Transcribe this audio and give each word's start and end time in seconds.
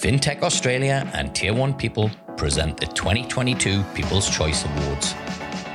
FinTech 0.00 0.40
Australia 0.40 1.06
and 1.12 1.34
Tier 1.34 1.52
1 1.52 1.74
People 1.74 2.10
present 2.38 2.80
the 2.80 2.86
2022 2.86 3.82
People's 3.94 4.30
Choice 4.34 4.64
Awards. 4.64 5.12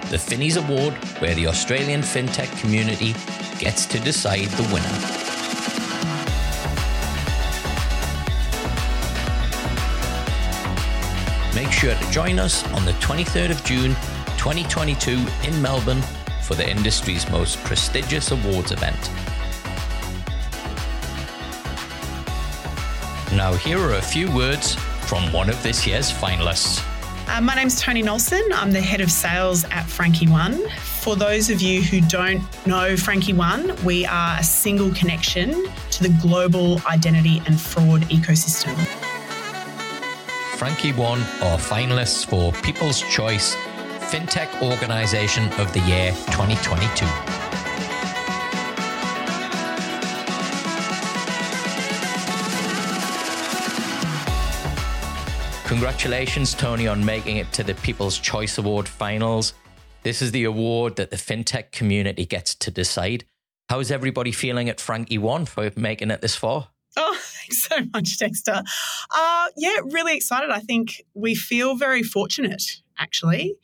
The 0.10 0.18
Finnies 0.18 0.58
Award, 0.58 0.96
where 1.22 1.36
the 1.36 1.46
Australian 1.46 2.02
FinTech 2.02 2.60
community 2.60 3.14
gets 3.60 3.86
to 3.86 4.00
decide 4.00 4.48
the 4.48 4.64
winner. 4.74 4.96
Make 11.54 11.72
sure 11.72 11.94
to 11.94 12.12
join 12.12 12.40
us 12.40 12.66
on 12.72 12.84
the 12.84 12.94
23rd 12.94 13.52
of 13.52 13.64
June 13.64 13.94
2022 14.40 15.24
in 15.48 15.62
Melbourne 15.62 16.02
for 16.42 16.56
the 16.56 16.68
industry's 16.68 17.30
most 17.30 17.64
prestigious 17.64 18.32
awards 18.32 18.72
event. 18.72 19.12
Now, 23.36 23.54
here 23.54 23.78
are 23.80 23.96
a 23.96 24.02
few 24.02 24.32
words 24.32 24.76
from 25.08 25.30
one 25.34 25.50
of 25.50 25.62
this 25.62 25.86
year's 25.86 26.10
finalists. 26.10 26.82
Uh, 27.28 27.42
my 27.42 27.54
name's 27.54 27.82
Tony 27.82 28.02
Nelson. 28.02 28.42
I'm 28.54 28.72
the 28.72 28.80
head 28.80 29.02
of 29.02 29.12
sales 29.12 29.66
at 29.66 29.84
Frankie 29.84 30.30
One. 30.30 30.70
For 31.02 31.18
those 31.18 31.50
of 31.50 31.62
you 31.62 31.82
who 31.82 32.00
don't 32.00 32.42
know 32.66 32.96
Frankie 32.96 33.34
One, 33.34 33.76
we 33.84 34.06
are 34.06 34.40
a 34.40 34.44
single 34.44 34.90
connection 34.94 35.68
to 35.92 36.04
the 36.04 36.18
global 36.22 36.80
identity 36.88 37.42
and 37.46 37.60
fraud 37.60 38.04
ecosystem. 38.04 38.74
Frankie 40.56 40.94
One 40.94 41.20
are 41.44 41.58
finalists 41.58 42.26
for 42.26 42.54
People's 42.62 43.02
Choice 43.02 43.56
FinTech 44.10 44.62
Organisation 44.62 45.52
of 45.60 45.74
the 45.74 45.82
Year 45.82 46.12
2022. 46.32 47.45
Congratulations, 55.76 56.54
Tony, 56.54 56.88
on 56.88 57.04
making 57.04 57.36
it 57.36 57.52
to 57.52 57.62
the 57.62 57.74
People's 57.76 58.18
Choice 58.18 58.58
Award 58.58 58.88
finals. 58.88 59.54
This 60.04 60.22
is 60.22 60.32
the 60.32 60.46
award 60.46 60.96
that 60.96 61.12
the 61.12 61.18
fintech 61.18 61.74
community 61.74 62.26
gets 62.26 62.56
to 62.56 62.72
decide. 62.72 63.26
How 63.68 63.82
is 63.82 63.92
everybody 63.92 64.32
feeling 64.32 64.70
at 64.70 64.80
Frankie 64.80 65.18
One 65.18 65.46
for 65.46 65.70
making 65.76 66.12
it 66.12 66.22
this 66.22 66.34
far? 66.34 66.70
Oh, 66.96 67.18
thanks 67.20 67.64
so 67.64 67.76
much, 67.94 68.18
Dexter. 68.18 68.64
Uh, 69.14 69.48
yeah, 69.58 69.80
really 69.92 70.16
excited. 70.16 70.50
I 70.50 70.60
think 70.60 71.04
we 71.14 71.36
feel 71.36 71.76
very 71.76 72.04
fortunate, 72.04 72.64
actually. 72.98 73.58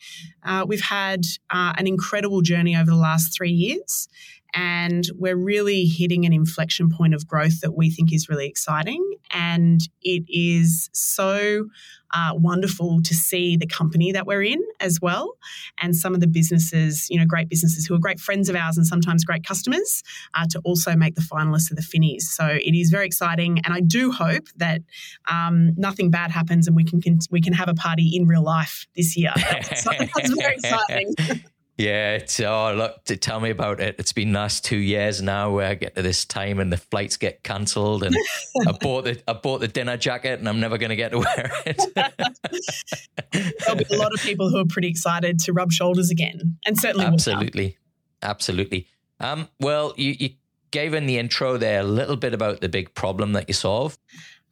Uh, 0.44 0.66
we've 0.68 0.81
had 0.81 1.22
uh, 1.50 1.72
an 1.78 1.88
incredible 1.88 2.42
journey 2.42 2.75
over 2.75 2.92
the 2.92 2.98
last 2.98 3.34
three 3.34 3.52
years, 3.52 4.09
and 4.53 5.05
we're 5.17 5.35
really 5.35 5.85
hitting 5.85 6.25
an 6.25 6.33
inflection 6.33 6.89
point 6.89 7.13
of 7.13 7.27
growth 7.27 7.61
that 7.61 7.75
we 7.75 7.89
think 7.89 8.13
is 8.13 8.30
really 8.30 8.47
exciting. 8.47 9.03
And 9.31 9.80
it 10.02 10.23
is 10.27 10.89
so 10.94 11.67
uh, 12.13 12.31
wonderful 12.33 13.02
to 13.03 13.13
see 13.13 13.55
the 13.55 13.66
company 13.66 14.11
that 14.11 14.25
we're 14.25 14.44
in 14.44 14.61
as 14.79 14.99
well, 15.02 15.38
and 15.81 15.95
some 15.95 16.13
of 16.13 16.19
the 16.19 16.27
businesses, 16.27 17.07
you 17.09 17.17
know, 17.17 17.25
great 17.25 17.49
businesses 17.49 17.85
who 17.85 17.95
are 17.95 17.99
great 17.99 18.19
friends 18.19 18.49
of 18.49 18.55
ours 18.55 18.77
and 18.77 18.85
sometimes 18.85 19.23
great 19.23 19.45
customers, 19.45 20.03
uh, 20.33 20.45
to 20.49 20.59
also 20.66 20.95
make 20.95 21.16
the 21.16 21.22
finalists 21.22 21.72
of 21.72 21.77
the 21.77 21.83
Finnies. 21.83 22.23
So 22.23 22.45
it 22.45 22.75
is 22.77 22.89
very 22.89 23.05
exciting, 23.05 23.59
and 23.63 23.73
I 23.73 23.79
do 23.79 24.11
hope 24.11 24.47
that 24.57 24.81
um, 25.29 25.73
nothing 25.77 26.11
bad 26.11 26.31
happens 26.31 26.67
and 26.67 26.75
we 26.75 26.83
can, 26.83 27.02
can 27.02 27.19
we 27.29 27.41
can 27.41 27.53
have 27.53 27.69
a 27.69 27.73
party 27.73 28.11
in 28.16 28.27
real 28.27 28.44
life 28.44 28.88
this 28.95 29.16
year. 29.16 29.33
so 29.75 29.91
that's 29.97 30.33
very 30.35 30.55
exciting. 30.55 31.16
Yeah, 31.82 32.14
it's 32.14 32.40
oh 32.40 32.76
look 32.76 33.04
to 33.06 33.18
tell 33.18 33.40
me 33.40 33.50
about 33.50 33.80
it. 33.80 33.96
It's 33.98 34.14
been 34.14 34.34
last 34.34 34.64
two 34.64 34.78
years 34.78 35.20
now 35.20 35.50
where 35.50 35.68
I 35.68 35.74
get 35.74 35.96
to 35.96 36.04
this 36.04 36.26
time 36.26 36.60
and 36.60 36.72
the 36.72 36.78
flights 36.78 37.18
get 37.18 37.42
cancelled 37.42 38.04
and 38.04 38.16
I 38.68 38.72
bought 38.74 39.06
the 39.06 39.20
I 39.28 39.34
bought 39.34 39.62
the 39.62 39.68
dinner 39.68 39.98
jacket 39.98 40.38
and 40.38 40.48
I'm 40.48 40.59
never 40.59 40.78
gonna 40.78 40.96
get 40.96 41.09
to 41.09 41.20
wear 41.20 41.52
it. 41.66 41.82
There'll 43.32 43.78
be 43.78 43.96
a 43.96 43.98
lot 43.98 44.14
of 44.14 44.20
people 44.22 44.52
who 44.52 44.59
are 44.59 44.66
pretty 44.66 44.90
excited 44.90 45.40
to 45.40 45.53
rub 45.53 45.72
shoulders 45.72 46.12
again. 46.12 46.59
And 46.68 46.80
certainly 46.80 47.08
Absolutely. 47.08 47.78
Absolutely. 48.22 48.88
Um, 49.20 49.50
well 49.59 49.96
you, 49.97 50.16
you 50.20 50.30
gave 50.70 50.94
in 50.94 51.08
the 51.08 51.18
intro 51.18 51.58
there 51.58 51.80
a 51.80 51.84
little 51.84 52.16
bit 52.16 52.36
about 52.36 52.62
the 52.62 52.70
big 52.70 52.94
problem 52.94 53.34
that 53.34 53.47
you 53.47 53.56
solve. 53.56 53.97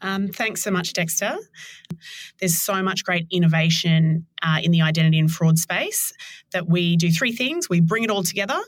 Um, 0.01 0.29
thanks 0.29 0.63
so 0.63 0.71
much, 0.71 0.93
Dexter. 0.93 1.37
There's 2.39 2.57
so 2.57 2.81
much 2.81 3.03
great 3.03 3.27
innovation 3.31 4.25
uh, 4.41 4.59
in 4.63 4.71
the 4.71 4.81
identity 4.81 5.19
and 5.19 5.29
fraud 5.29 5.57
space 5.57 6.13
that 6.51 6.69
we 6.69 6.95
do 6.95 7.11
three 7.11 7.33
things. 7.33 7.69
We 7.69 7.81
bring 7.81 8.03
it 8.03 8.09
all 8.09 8.23
together 8.23 8.59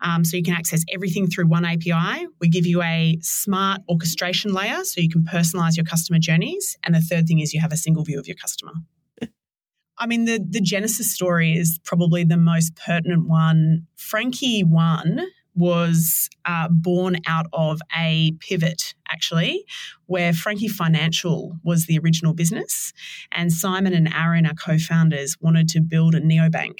um, 0.00 0.24
so 0.24 0.36
you 0.36 0.42
can 0.42 0.54
access 0.54 0.82
everything 0.92 1.28
through 1.28 1.46
one 1.46 1.64
API. 1.64 2.26
We 2.40 2.48
give 2.48 2.66
you 2.66 2.82
a 2.82 3.18
smart 3.20 3.82
orchestration 3.88 4.52
layer 4.52 4.84
so 4.84 5.00
you 5.00 5.08
can 5.08 5.22
personalize 5.22 5.76
your 5.76 5.86
customer 5.86 6.18
journeys. 6.18 6.76
And 6.84 6.94
the 6.94 7.00
third 7.00 7.26
thing 7.26 7.40
is 7.40 7.54
you 7.54 7.60
have 7.60 7.72
a 7.72 7.76
single 7.76 8.04
view 8.04 8.18
of 8.18 8.26
your 8.26 8.36
customer. 8.36 8.72
I 9.98 10.06
mean, 10.06 10.24
the, 10.24 10.44
the 10.44 10.60
Genesis 10.60 11.14
story 11.14 11.52
is 11.52 11.78
probably 11.84 12.24
the 12.24 12.36
most 12.36 12.74
pertinent 12.74 13.28
one. 13.28 13.86
Frankie 13.96 14.62
One 14.62 15.20
was 15.54 16.28
uh, 16.44 16.68
born 16.70 17.18
out 17.26 17.46
of 17.52 17.80
a 17.96 18.32
pivot, 18.40 18.94
actually, 19.12 19.64
where 20.06 20.32
Frankie 20.32 20.68
Financial 20.68 21.56
was 21.62 21.86
the 21.86 21.98
original 21.98 22.34
business. 22.34 22.92
And 23.30 23.52
Simon 23.52 23.94
and 23.94 24.12
Aaron, 24.12 24.46
our 24.46 24.54
co 24.54 24.78
founders, 24.78 25.36
wanted 25.40 25.68
to 25.70 25.80
build 25.80 26.14
a 26.14 26.20
neobank. 26.20 26.78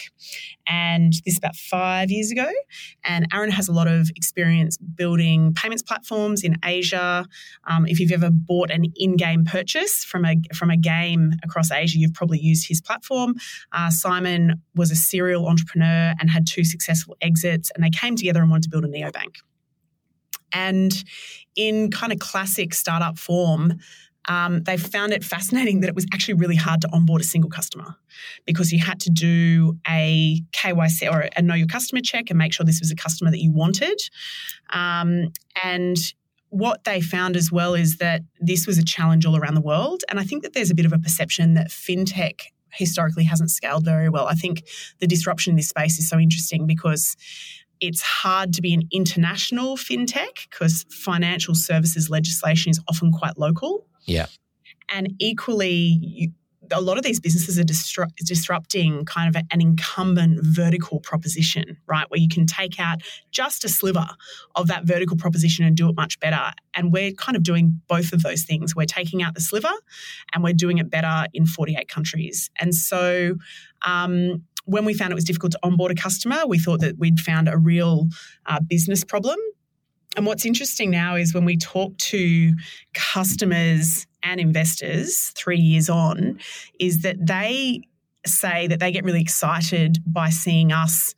And 0.67 1.13
this 1.25 1.35
is 1.35 1.39
about 1.39 1.57
five 1.57 2.11
years 2.11 2.31
ago. 2.31 2.51
And 3.05 3.27
Aaron 3.33 3.51
has 3.51 3.69
a 3.69 3.73
lot 3.73 3.89
of 3.89 4.11
experience 4.17 4.77
building 4.77 5.55
payments 5.55 5.83
platforms 5.83 6.43
in 6.43 6.57
Asia. 6.65 7.27
Um, 7.69 7.87
if 7.87 8.01
you've 8.01 8.13
ever 8.13 8.31
bought 8.31 8.71
an 8.71 8.85
in 8.97 9.17
game 9.17 9.45
purchase 9.45 10.05
from 10.05 10.25
a, 10.25 10.37
from 10.55 10.71
a 10.71 10.77
game 10.77 11.33
across 11.43 11.71
Asia, 11.71 11.99
you've 11.99 12.15
probably 12.15 12.41
used 12.41 12.69
his 12.69 12.81
platform. 12.81 13.35
Uh, 13.73 13.91
Simon 13.91 14.63
was 14.75 14.91
a 14.91 14.97
serial 14.97 15.47
entrepreneur 15.47 16.15
and 16.19 16.31
had 16.31 16.47
two 16.47 16.65
successful 16.65 17.17
exits, 17.21 17.71
and 17.75 17.85
they 17.85 17.91
came 17.91 18.17
together 18.17 18.41
and 18.41 18.51
wanted 18.51 18.65
to 18.65 18.71
build 18.71 18.85
a 18.85 18.89
neobank. 18.89 19.37
And 20.53 20.93
in 21.57 21.91
kind 21.91 22.13
of 22.13 22.19
classic 22.19 22.75
startup 22.75 23.19
form, 23.19 23.79
um, 24.29 24.63
they 24.63 24.77
found 24.77 25.13
it 25.13 25.25
fascinating 25.25 25.81
that 25.81 25.89
it 25.89 25.95
was 25.95 26.07
actually 26.13 26.35
really 26.35 26.57
hard 26.57 26.81
to 26.83 26.89
onboard 26.93 27.21
a 27.21 27.25
single 27.25 27.51
customer 27.51 27.97
because 28.47 28.73
you 28.73 28.79
had 28.79 29.01
to 29.01 29.11
do 29.11 29.79
a 29.89 30.41
KYC 30.53 31.11
or 31.11 31.29
a 31.37 31.43
know 31.43 31.55
your 31.55 31.67
customer 31.67 32.01
check 32.01 32.31
and 32.31 32.39
make 32.39 32.53
sure 32.53 32.65
this 32.65 32.81
was 32.81 32.93
a 32.93 32.97
customer 32.97 33.31
that 33.31 33.41
you 33.41 33.51
wanted. 33.51 34.01
Um, 34.71 35.33
and 35.65 35.97
what 36.51 36.85
they 36.85 37.01
found 37.01 37.37
as 37.37 37.51
well 37.51 37.75
is 37.75 37.97
that 37.97 38.23
this 38.39 38.67
was 38.67 38.79
a 38.79 38.85
challenge 38.85 39.27
all 39.27 39.37
around 39.37 39.55
the 39.55 39.61
world. 39.61 40.03
And 40.09 40.21
I 40.21 40.25
think 40.25 40.43
that 40.43 40.53
there's 40.53 40.71
a 40.71 40.75
bit 40.75 40.87
of 40.87 40.93
a 40.93 40.99
perception 40.99 41.55
that 41.55 41.71
fintech 41.71 42.43
historically 42.73 43.25
hasn't 43.25 43.51
scaled 43.51 43.85
very 43.85 44.09
well. 44.09 44.27
I 44.27 44.35
think 44.35 44.65
the 45.01 45.07
disruption 45.07 45.53
in 45.53 45.57
this 45.57 45.69
space 45.69 45.99
is 45.99 46.09
so 46.09 46.19
interesting 46.19 46.67
because 46.67 47.17
it's 47.83 48.01
hard 48.01 48.53
to 48.55 48.63
be 48.63 48.73
an 48.73 48.89
international 48.93 49.77
fintech 49.77 50.49
because 50.49 50.87
financial 50.89 51.55
services 51.55 52.09
legislation 52.09 52.71
is 52.71 52.81
often 52.89 53.11
quite 53.11 53.37
local. 53.37 53.87
Yeah. 54.07 54.27
And 54.89 55.15
equally, 55.19 55.99
you, 56.01 56.33
a 56.71 56.81
lot 56.81 56.97
of 56.97 57.03
these 57.03 57.19
businesses 57.19 57.59
are 57.59 57.65
disrupt, 57.65 58.17
disrupting 58.25 59.05
kind 59.05 59.35
of 59.35 59.43
an 59.51 59.61
incumbent 59.61 60.39
vertical 60.45 61.01
proposition, 61.01 61.77
right? 61.89 62.09
Where 62.09 62.21
you 62.21 62.29
can 62.29 62.47
take 62.47 62.79
out 62.79 63.03
just 63.33 63.65
a 63.65 63.69
sliver 63.69 64.07
of 64.55 64.69
that 64.69 64.85
vertical 64.85 65.17
proposition 65.17 65.65
and 65.65 65.77
do 65.77 65.89
it 65.89 65.97
much 65.97 66.21
better. 66.21 66.53
And 66.75 66.93
we're 66.93 67.13
kind 67.13 67.37
of 67.37 67.43
doing 67.43 67.81
both 67.89 68.13
of 68.13 68.23
those 68.23 68.45
things. 68.45 68.77
We're 68.77 68.87
taking 68.87 69.25
out 69.25 69.35
the 69.35 69.41
sliver 69.41 69.73
and 70.33 70.45
we're 70.45 70.53
doing 70.53 70.79
it 70.79 70.89
better 70.89 71.27
in 71.35 71.47
48 71.47 71.89
countries. 71.89 72.49
And 72.61 72.77
so, 72.77 73.35
um, 73.85 74.45
when 74.65 74.85
we 74.85 74.95
found 74.95 75.13
it 75.13 75.15
was 75.15 75.25
difficult 75.25 75.53
to 75.53 75.59
onboard 75.63 75.93
a 75.93 75.95
customer, 75.95 76.47
we 76.47 76.59
thought 76.59 76.81
that 76.81 76.99
we'd 76.99 77.21
found 77.21 77.49
a 77.49 77.59
real 77.59 78.09
uh, 78.47 78.61
business 78.61 79.05
problem. 79.05 79.39
And 80.17 80.27
what's 80.27 80.45
interesting 80.45 80.91
now 80.91 81.17
is 81.17 81.33
when 81.35 81.45
we 81.45 81.57
talk 81.57 81.97
to 81.97 82.55
customers 82.93 84.07
and 84.23 84.41
investors 84.41 85.33
three 85.37 85.59
years 85.59 85.89
on, 85.89 86.39
is 86.79 87.03
that 87.03 87.17
they 87.25 87.83
say 88.27 88.67
that 88.69 88.79
they 88.79 88.93
get 88.93 89.05
really 89.05 89.21
excited 89.21 89.99
by 90.07 90.31
seeing 90.31 90.71
us 90.71 91.15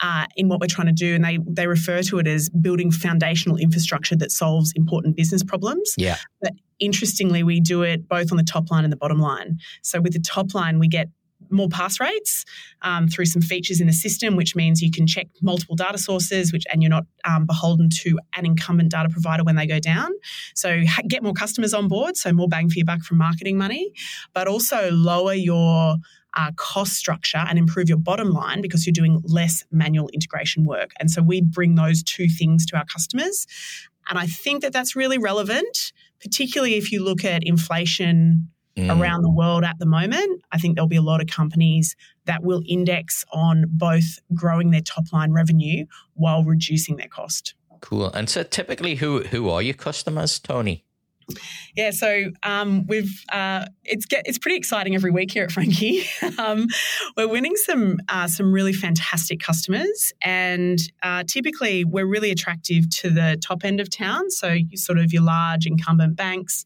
uh, 0.00 0.26
in 0.36 0.48
what 0.48 0.60
we're 0.60 0.66
trying 0.66 0.86
to 0.86 0.92
do, 0.92 1.14
and 1.14 1.24
they 1.24 1.38
they 1.46 1.66
refer 1.66 2.02
to 2.02 2.18
it 2.18 2.26
as 2.26 2.48
building 2.48 2.90
foundational 2.90 3.56
infrastructure 3.56 4.16
that 4.16 4.30
solves 4.30 4.72
important 4.76 5.16
business 5.16 5.42
problems. 5.42 5.94
Yeah. 5.96 6.16
But 6.40 6.52
interestingly, 6.78 7.42
we 7.42 7.60
do 7.60 7.82
it 7.82 8.08
both 8.08 8.30
on 8.30 8.38
the 8.38 8.44
top 8.44 8.70
line 8.70 8.84
and 8.84 8.92
the 8.92 8.96
bottom 8.96 9.18
line. 9.18 9.58
So 9.82 10.00
with 10.00 10.12
the 10.12 10.20
top 10.20 10.54
line, 10.54 10.78
we 10.78 10.88
get 10.88 11.08
more 11.50 11.68
pass 11.68 12.00
rates 12.00 12.44
um, 12.82 13.08
through 13.08 13.26
some 13.26 13.42
features 13.42 13.80
in 13.80 13.86
the 13.86 13.92
system, 13.92 14.36
which 14.36 14.54
means 14.54 14.82
you 14.82 14.90
can 14.90 15.06
check 15.06 15.26
multiple 15.42 15.76
data 15.76 15.98
sources, 15.98 16.52
which 16.52 16.64
and 16.72 16.82
you're 16.82 16.90
not 16.90 17.04
um, 17.24 17.46
beholden 17.46 17.88
to 17.90 18.18
an 18.36 18.46
incumbent 18.46 18.90
data 18.90 19.08
provider 19.08 19.44
when 19.44 19.56
they 19.56 19.66
go 19.66 19.78
down. 19.78 20.10
So 20.54 20.82
get 21.08 21.22
more 21.22 21.34
customers 21.34 21.74
on 21.74 21.88
board, 21.88 22.16
so 22.16 22.32
more 22.32 22.48
bang 22.48 22.68
for 22.68 22.76
your 22.78 22.86
buck 22.86 23.02
from 23.02 23.18
marketing 23.18 23.58
money, 23.58 23.92
but 24.34 24.48
also 24.48 24.90
lower 24.90 25.34
your 25.34 25.96
uh, 26.36 26.52
cost 26.56 26.92
structure 26.92 27.44
and 27.48 27.58
improve 27.58 27.88
your 27.88 27.98
bottom 27.98 28.30
line 28.30 28.60
because 28.60 28.86
you're 28.86 28.92
doing 28.92 29.20
less 29.24 29.64
manual 29.70 30.08
integration 30.12 30.64
work. 30.64 30.92
And 31.00 31.10
so 31.10 31.22
we 31.22 31.40
bring 31.40 31.74
those 31.74 32.02
two 32.02 32.28
things 32.28 32.66
to 32.66 32.76
our 32.76 32.84
customers. 32.84 33.46
And 34.08 34.18
I 34.18 34.26
think 34.26 34.62
that 34.62 34.72
that's 34.72 34.96
really 34.96 35.18
relevant, 35.18 35.92
particularly 36.20 36.74
if 36.74 36.92
you 36.92 37.02
look 37.02 37.24
at 37.24 37.42
inflation 37.44 38.48
mm. 38.78 39.00
around 39.00 39.22
the 39.22 39.30
world 39.30 39.64
at 39.64 39.78
the 39.78 39.86
moment. 39.86 40.42
I 40.52 40.58
think 40.58 40.74
there'll 40.74 40.88
be 40.88 40.96
a 40.96 41.02
lot 41.02 41.20
of 41.20 41.26
companies 41.26 41.96
that 42.26 42.42
will 42.42 42.62
index 42.66 43.24
on 43.32 43.64
both 43.68 44.18
growing 44.34 44.70
their 44.70 44.80
top 44.80 45.12
line 45.12 45.32
revenue 45.32 45.86
while 46.14 46.44
reducing 46.44 46.96
their 46.96 47.08
cost. 47.08 47.54
Cool. 47.80 48.10
And 48.10 48.28
so 48.28 48.42
typically 48.42 48.96
who 48.96 49.22
who 49.22 49.48
are 49.50 49.62
your 49.62 49.74
customers, 49.74 50.38
Tony? 50.38 50.84
Yeah, 51.76 51.90
so 51.90 52.30
um, 52.42 52.86
we've 52.86 53.22
uh, 53.30 53.66
it's 53.84 54.06
get, 54.06 54.22
it's 54.26 54.38
pretty 54.38 54.56
exciting 54.56 54.94
every 54.94 55.10
week 55.10 55.30
here 55.30 55.44
at 55.44 55.52
Frankie. 55.52 56.04
um, 56.38 56.66
we're 57.16 57.28
winning 57.28 57.54
some 57.56 57.98
uh, 58.08 58.26
some 58.26 58.52
really 58.52 58.72
fantastic 58.72 59.40
customers, 59.40 60.12
and 60.22 60.78
uh, 61.02 61.24
typically 61.26 61.84
we're 61.84 62.06
really 62.06 62.30
attractive 62.30 62.88
to 62.90 63.10
the 63.10 63.38
top 63.42 63.64
end 63.64 63.78
of 63.80 63.90
town. 63.90 64.30
So 64.30 64.52
you 64.52 64.76
sort 64.76 64.98
of 64.98 65.12
your 65.12 65.22
large 65.22 65.66
incumbent 65.66 66.16
banks, 66.16 66.64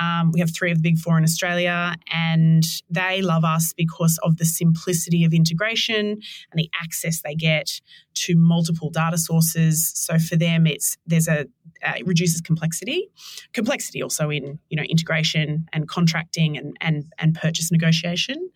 um, 0.00 0.32
we 0.32 0.40
have 0.40 0.54
three 0.54 0.70
of 0.70 0.78
the 0.78 0.82
big 0.82 0.98
four 0.98 1.18
in 1.18 1.24
Australia, 1.24 1.96
and 2.12 2.64
they 2.90 3.22
love 3.22 3.44
us 3.44 3.72
because 3.76 4.18
of 4.22 4.38
the 4.38 4.44
simplicity 4.44 5.24
of 5.24 5.32
integration 5.32 6.06
and 6.06 6.56
the 6.56 6.70
access 6.82 7.20
they 7.22 7.34
get 7.34 7.80
to 8.14 8.36
multiple 8.36 8.90
data 8.90 9.18
sources. 9.18 9.92
So 9.94 10.18
for 10.18 10.36
them, 10.36 10.66
it's 10.66 10.96
there's 11.06 11.28
a 11.28 11.46
uh, 11.84 11.94
it 11.98 12.06
reduces 12.06 12.40
complexity, 12.40 13.08
complexity 13.52 14.02
also 14.02 14.30
in 14.30 14.58
you 14.68 14.76
know 14.76 14.84
integration 14.84 15.66
and 15.72 15.88
contracting 15.88 16.56
and 16.56 16.76
and 16.80 17.12
and 17.18 17.34
purchase 17.34 17.70
negotiation. 17.70 18.50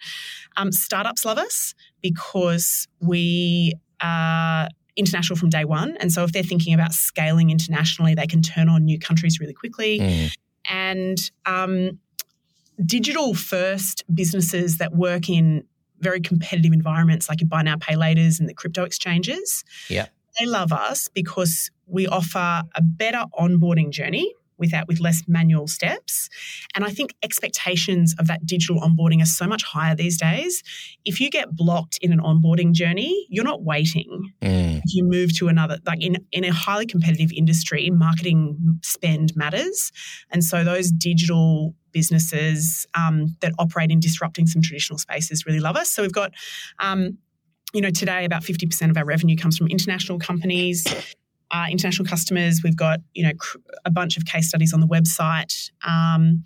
Um, 0.57 0.73
startups 0.73 1.25
love 1.25 1.39
us 1.39 1.75
because 2.01 2.89
we 3.01 3.75
are 4.01 4.69
international 4.97 5.37
from 5.37 5.51
day 5.51 5.65
one. 5.65 5.95
And 5.99 6.11
so 6.11 6.25
if 6.25 6.33
they're 6.33 6.43
thinking 6.43 6.73
about 6.73 6.93
scaling 6.93 7.51
internationally, 7.51 8.15
they 8.15 8.27
can 8.27 8.41
turn 8.41 8.71
on 8.71 8.87
new 8.87 8.99
countries 8.99 9.39
really 9.39 9.53
quickly. 9.53 9.99
Mm 9.99 10.33
and 10.69 11.19
um, 11.45 11.99
digital 12.85 13.35
first 13.35 14.05
businesses 14.13 14.79
that 14.79 14.95
work 14.95 15.29
in 15.29 15.65
very 16.01 16.21
competitive 16.21 16.73
environments 16.73 17.29
like 17.29 17.41
your 17.41 17.49
buy 17.49 17.63
now 17.63 17.77
pay 17.77 17.95
laters 17.95 18.39
and 18.39 18.49
the 18.49 18.55
crypto 18.55 18.85
exchanges. 18.85 19.65
Yeah. 19.89 20.07
They 20.39 20.47
love 20.47 20.73
us 20.73 21.09
because 21.09 21.71
we 21.87 22.07
offer 22.07 22.63
a 22.75 22.83
better 22.83 23.25
onboarding 23.39 23.91
journey 23.91 24.35
without 24.59 24.89
with 24.89 25.01
less 25.01 25.23
manual 25.27 25.67
steps. 25.67 26.29
And 26.75 26.85
I 26.85 26.91
think 26.91 27.15
expectations 27.23 28.15
of 28.19 28.27
that 28.27 28.47
digital 28.47 28.81
onboarding 28.81 29.23
are 29.23 29.27
so 29.27 29.47
much 29.47 29.63
higher 29.63 29.95
these 29.95 30.17
days. 30.17 30.63
If 31.05 31.21
you 31.21 31.31
get 31.31 31.55
blocked 31.55 31.99
in 32.01 32.13
an 32.13 32.21
onboarding 32.21 32.73
journey, 32.73 33.27
you're 33.29 33.45
not 33.45 33.63
waiting. 33.63 34.33
Mm. 34.43 34.79
If 34.79 34.95
you 34.95 35.05
move 35.05 35.37
to 35.39 35.49
another, 35.49 35.79
like 35.87 36.03
in, 36.03 36.17
in 36.33 36.45
a 36.45 36.53
highly 36.53 36.87
competitive 36.87 37.31
industry, 37.33 37.91
marketing 37.91 38.81
spend 38.83 39.37
matters. 39.37 39.93
And 40.31 40.43
so 40.43 40.65
those 40.65 40.91
digital 40.91 41.75
businesses 41.93 42.87
um, 42.95 43.37
that 43.41 43.53
operate 43.59 43.91
in 43.91 44.01
disrupting 44.01 44.47
some 44.47 44.63
traditional 44.63 44.99
spaces 44.99 45.47
really 45.47 45.61
love 45.61 45.77
us. 45.77 45.91
So 45.91 46.03
we've 46.03 46.13
got 46.13 46.33
um, 46.79 47.19
you 47.73 47.81
know, 47.81 47.91
today 47.91 48.25
about 48.25 48.43
50% 48.43 48.91
of 48.91 48.97
our 48.97 49.05
revenue 49.05 49.37
comes 49.37 49.59
from 49.59 49.67
international 49.69 50.19
companies 50.19 50.87
uh, 51.51 51.67
international 51.71 52.09
customers. 52.09 52.61
We've 52.63 52.77
got 52.77 53.01
you 53.15 53.25
know 53.25 53.33
cr- 53.39 53.59
a 53.85 53.91
bunch 53.91 54.17
of 54.17 54.25
case 54.25 54.49
studies 54.49 54.73
on 54.73 54.81
the 54.81 54.87
website. 54.87 55.71
Um, 55.87 56.45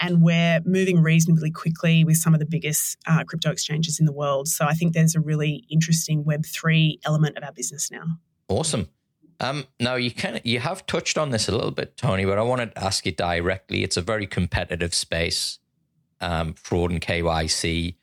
and 0.00 0.22
we're 0.22 0.60
moving 0.64 1.02
reasonably 1.02 1.50
quickly 1.50 2.04
with 2.04 2.16
some 2.16 2.32
of 2.32 2.40
the 2.40 2.46
biggest 2.46 2.96
uh, 3.06 3.22
crypto 3.24 3.50
exchanges 3.50 4.00
in 4.00 4.06
the 4.06 4.12
world. 4.12 4.48
So 4.48 4.64
I 4.64 4.72
think 4.72 4.94
there's 4.94 5.14
a 5.14 5.20
really 5.20 5.66
interesting 5.70 6.24
Web3 6.24 7.00
element 7.04 7.36
of 7.36 7.44
our 7.44 7.52
business 7.52 7.90
now. 7.90 8.04
Awesome. 8.48 8.88
Um, 9.40 9.66
now 9.78 9.94
you 9.94 10.10
can 10.10 10.40
you 10.44 10.58
have 10.60 10.84
touched 10.86 11.16
on 11.16 11.30
this 11.30 11.48
a 11.48 11.52
little 11.52 11.70
bit, 11.70 11.96
Tony, 11.96 12.24
but 12.24 12.38
I 12.38 12.42
wanted 12.42 12.74
to 12.74 12.84
ask 12.84 13.06
you 13.06 13.12
directly. 13.12 13.82
It's 13.82 13.96
a 13.96 14.02
very 14.02 14.26
competitive 14.26 14.94
space, 14.94 15.58
um, 16.20 16.54
fraud 16.54 16.90
and 16.90 17.00
KYC. 17.00 17.94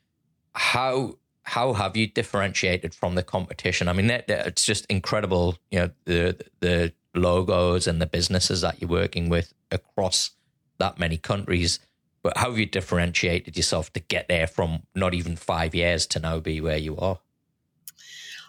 How 0.53 1.17
how 1.47 1.71
have 1.71 1.95
you 1.95 2.07
differentiated 2.07 2.93
from 2.93 3.15
the 3.15 3.23
competition? 3.23 3.87
I 3.87 3.93
mean, 3.93 4.09
it's 4.09 4.65
just 4.65 4.85
incredible, 4.87 5.57
you 5.71 5.79
know, 5.79 5.89
the 6.03 6.45
the 6.59 6.93
logos 7.15 7.87
and 7.87 8.01
the 8.01 8.05
businesses 8.05 8.61
that 8.61 8.81
you're 8.81 8.89
working 8.89 9.29
with 9.29 9.53
across 9.71 10.31
that 10.77 10.99
many 10.99 11.17
countries. 11.17 11.79
But 12.21 12.37
how 12.37 12.49
have 12.49 12.59
you 12.59 12.65
differentiated 12.65 13.55
yourself 13.55 13.93
to 13.93 14.01
get 14.01 14.27
there 14.27 14.45
from 14.45 14.83
not 14.93 15.13
even 15.13 15.37
five 15.37 15.73
years 15.73 16.05
to 16.07 16.19
now 16.19 16.41
be 16.41 16.59
where 16.59 16.77
you 16.77 16.97
are? 16.97 17.19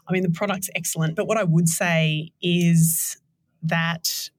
I 0.08 0.12
mean, 0.12 0.24
the 0.24 0.30
product's 0.30 0.68
excellent, 0.74 1.14
but 1.14 1.28
what 1.28 1.38
I 1.38 1.44
would 1.44 1.68
say 1.68 2.32
is 2.42 3.16
that 3.62 4.30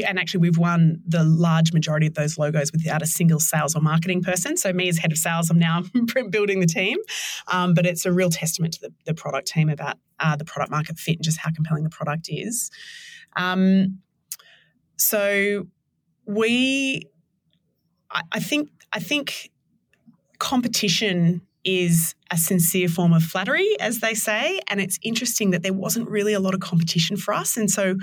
and 0.00 0.18
actually 0.18 0.40
we've 0.40 0.58
won 0.58 1.00
the 1.06 1.22
large 1.24 1.72
majority 1.72 2.06
of 2.06 2.14
those 2.14 2.38
logos 2.38 2.72
without 2.72 3.02
a 3.02 3.06
single 3.06 3.40
sales 3.40 3.74
or 3.74 3.80
marketing 3.80 4.22
person 4.22 4.56
so 4.56 4.72
me 4.72 4.88
as 4.88 4.98
head 4.98 5.12
of 5.12 5.18
sales 5.18 5.50
i'm 5.50 5.58
now 5.58 5.82
building 6.30 6.60
the 6.60 6.66
team 6.66 6.98
um, 7.48 7.74
but 7.74 7.86
it's 7.86 8.06
a 8.06 8.12
real 8.12 8.30
testament 8.30 8.74
to 8.74 8.80
the, 8.80 8.92
the 9.06 9.14
product 9.14 9.48
team 9.48 9.68
about 9.68 9.98
uh, 10.20 10.36
the 10.36 10.44
product 10.44 10.70
market 10.70 10.98
fit 10.98 11.16
and 11.16 11.24
just 11.24 11.38
how 11.38 11.50
compelling 11.54 11.84
the 11.84 11.90
product 11.90 12.28
is 12.30 12.70
um, 13.36 13.98
so 14.96 15.66
we 16.26 17.02
I, 18.10 18.22
I 18.32 18.40
think 18.40 18.70
i 18.92 19.00
think 19.00 19.50
competition 20.38 21.42
is 21.64 22.14
a 22.30 22.36
sincere 22.36 22.88
form 22.88 23.12
of 23.12 23.22
flattery, 23.22 23.76
as 23.78 24.00
they 24.00 24.14
say. 24.14 24.60
And 24.68 24.80
it's 24.80 24.98
interesting 25.02 25.50
that 25.50 25.62
there 25.62 25.72
wasn't 25.72 26.08
really 26.08 26.32
a 26.32 26.40
lot 26.40 26.54
of 26.54 26.60
competition 26.60 27.16
for 27.16 27.32
us. 27.32 27.56
And 27.56 27.70
so 27.70 27.96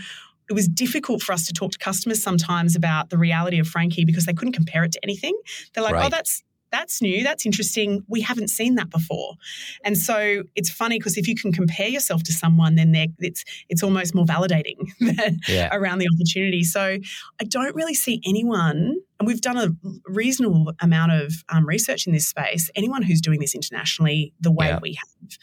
it 0.50 0.54
was 0.54 0.68
difficult 0.68 1.22
for 1.22 1.34
us 1.34 1.46
to 1.48 1.54
talk 1.54 1.72
to 1.72 1.78
customers 1.78 2.22
sometimes 2.22 2.76
about 2.76 3.10
the 3.10 3.18
reality 3.18 3.60
of 3.60 3.68
Frankie 3.68 4.06
because 4.06 4.26
they 4.26 4.34
couldn't 4.34 4.54
compare 4.54 4.84
it 4.84 4.92
to 4.94 5.00
anything. 5.04 5.40
They're 5.74 5.84
like, 5.84 5.94
oh, 5.94 5.98
right. 5.98 6.06
oh, 6.08 6.10
that's 6.10 6.44
that's 6.72 7.02
new, 7.02 7.24
that's 7.24 7.46
interesting. 7.46 8.04
We 8.08 8.22
haven't 8.22 8.50
seen 8.50 8.76
that 8.76 8.90
before. 8.90 9.36
And 9.84 9.98
so 9.98 10.44
it's 10.56 10.70
funny 10.70 11.00
because 11.00 11.18
if 11.18 11.28
you 11.28 11.36
can 11.36 11.52
compare 11.52 11.88
yourself 11.88 12.24
to 12.24 12.34
someone, 12.34 12.76
then 12.76 12.94
it's 13.20 13.44
it's 13.70 13.84
almost 13.84 14.14
more 14.14 14.26
validating 14.26 14.78
yeah. 15.48 15.70
around 15.72 16.00
the 16.00 16.08
opportunity. 16.14 16.64
So 16.64 16.82
I 17.42 17.44
don't 17.44 17.76
really 17.76 17.94
see 17.94 18.22
anyone, 18.26 18.96
and 19.20 19.28
we've 19.28 19.42
done 19.42 19.58
a 19.58 19.70
reasonable 20.06 20.74
amount 20.80 21.12
of 21.12 21.34
um, 21.50 21.66
research 21.66 22.08
in 22.08 22.14
this 22.14 22.28
space, 22.28 22.70
anyone 22.76 23.02
who's 23.02 23.22
doing 23.22 23.40
this 23.40 23.56
internationally 23.56 24.34
the 24.40 24.52
way 24.52 24.68
yeah. 24.68 24.80
we 24.82 24.94
have. 24.94 25.38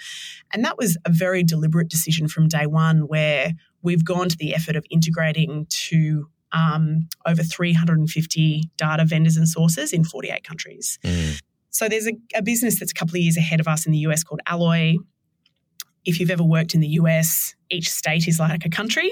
And 0.53 0.65
that 0.65 0.79
was 0.79 0.97
a 1.05 1.11
very 1.11 1.43
deliberate 1.43 1.89
decision 1.89 2.29
from 2.29 2.49
day 2.49 2.67
one 2.67 3.01
where 3.01 3.53
we've 3.87 4.05
gone 4.05 4.29
to 4.29 4.37
the 4.37 4.53
effort 4.53 4.75
of 4.75 4.85
integrating 4.91 5.67
to 5.71 6.29
um, 6.53 7.09
over 7.25 7.43
350 7.43 8.71
data 8.77 9.05
vendors 9.05 9.37
and 9.37 9.49
sources 9.49 9.93
in 9.93 10.05
48 10.05 10.43
countries. 10.43 10.99
Mm. 11.05 11.41
So 11.71 11.89
there's 11.89 12.09
a, 12.09 12.13
a, 12.35 12.43
business 12.43 12.81
that's 12.81 12.91
a 12.91 12.95
couple 12.95 13.17
of 13.17 13.23
years 13.23 13.37
ahead 13.37 13.61
of 13.61 13.69
us 13.69 13.87
in 13.87 13.93
the 13.93 13.99
US 13.99 14.25
called 14.25 14.41
Alloy. 14.47 14.97
If 16.05 16.19
you've 16.19 16.31
ever 16.31 16.43
worked 16.43 16.75
in 16.75 16.81
the 16.81 16.89
US, 17.01 17.55
each 17.71 17.89
state 17.89 18.27
is 18.27 18.41
like 18.41 18.65
a 18.65 18.71
country 18.71 19.11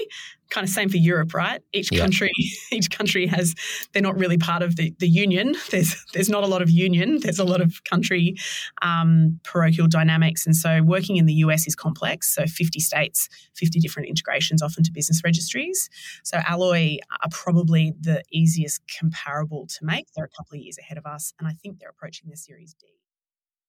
kind 0.49 0.63
of 0.63 0.69
same 0.69 0.89
for 0.89 0.97
Europe, 0.97 1.33
right? 1.33 1.61
Each 1.73 1.91
yeah. 1.91 1.99
country, 1.99 2.31
each 2.71 2.89
country 2.89 3.27
has 3.27 3.55
they're 3.93 4.01
not 4.01 4.17
really 4.17 4.37
part 4.37 4.61
of 4.61 4.75
the, 4.75 4.93
the 4.99 5.07
union. 5.07 5.55
There's 5.71 5.95
there's 6.13 6.29
not 6.29 6.43
a 6.43 6.47
lot 6.47 6.61
of 6.61 6.69
union. 6.69 7.19
There's 7.19 7.39
a 7.39 7.43
lot 7.43 7.61
of 7.61 7.83
country 7.83 8.35
um, 8.81 9.39
parochial 9.43 9.87
dynamics, 9.87 10.45
and 10.45 10.55
so 10.55 10.81
working 10.83 11.17
in 11.17 11.25
the 11.25 11.33
US 11.35 11.67
is 11.67 11.75
complex. 11.75 12.33
So 12.33 12.45
50 12.45 12.79
states, 12.79 13.29
50 13.55 13.79
different 13.79 14.09
integrations, 14.09 14.61
often 14.61 14.83
to 14.83 14.91
business 14.91 15.21
registries. 15.23 15.89
So 16.23 16.39
Alloy 16.47 16.97
are 17.23 17.29
probably 17.31 17.93
the 17.99 18.23
easiest 18.31 18.81
comparable 18.99 19.67
to 19.67 19.85
make. 19.85 20.07
They're 20.15 20.25
a 20.25 20.29
couple 20.29 20.55
of 20.57 20.61
years 20.61 20.77
ahead 20.77 20.97
of 20.97 21.05
us, 21.05 21.33
and 21.39 21.47
I 21.47 21.51
think 21.51 21.79
they're 21.79 21.89
approaching 21.89 22.29
their 22.29 22.37
Series 22.37 22.73
D. 22.73 22.87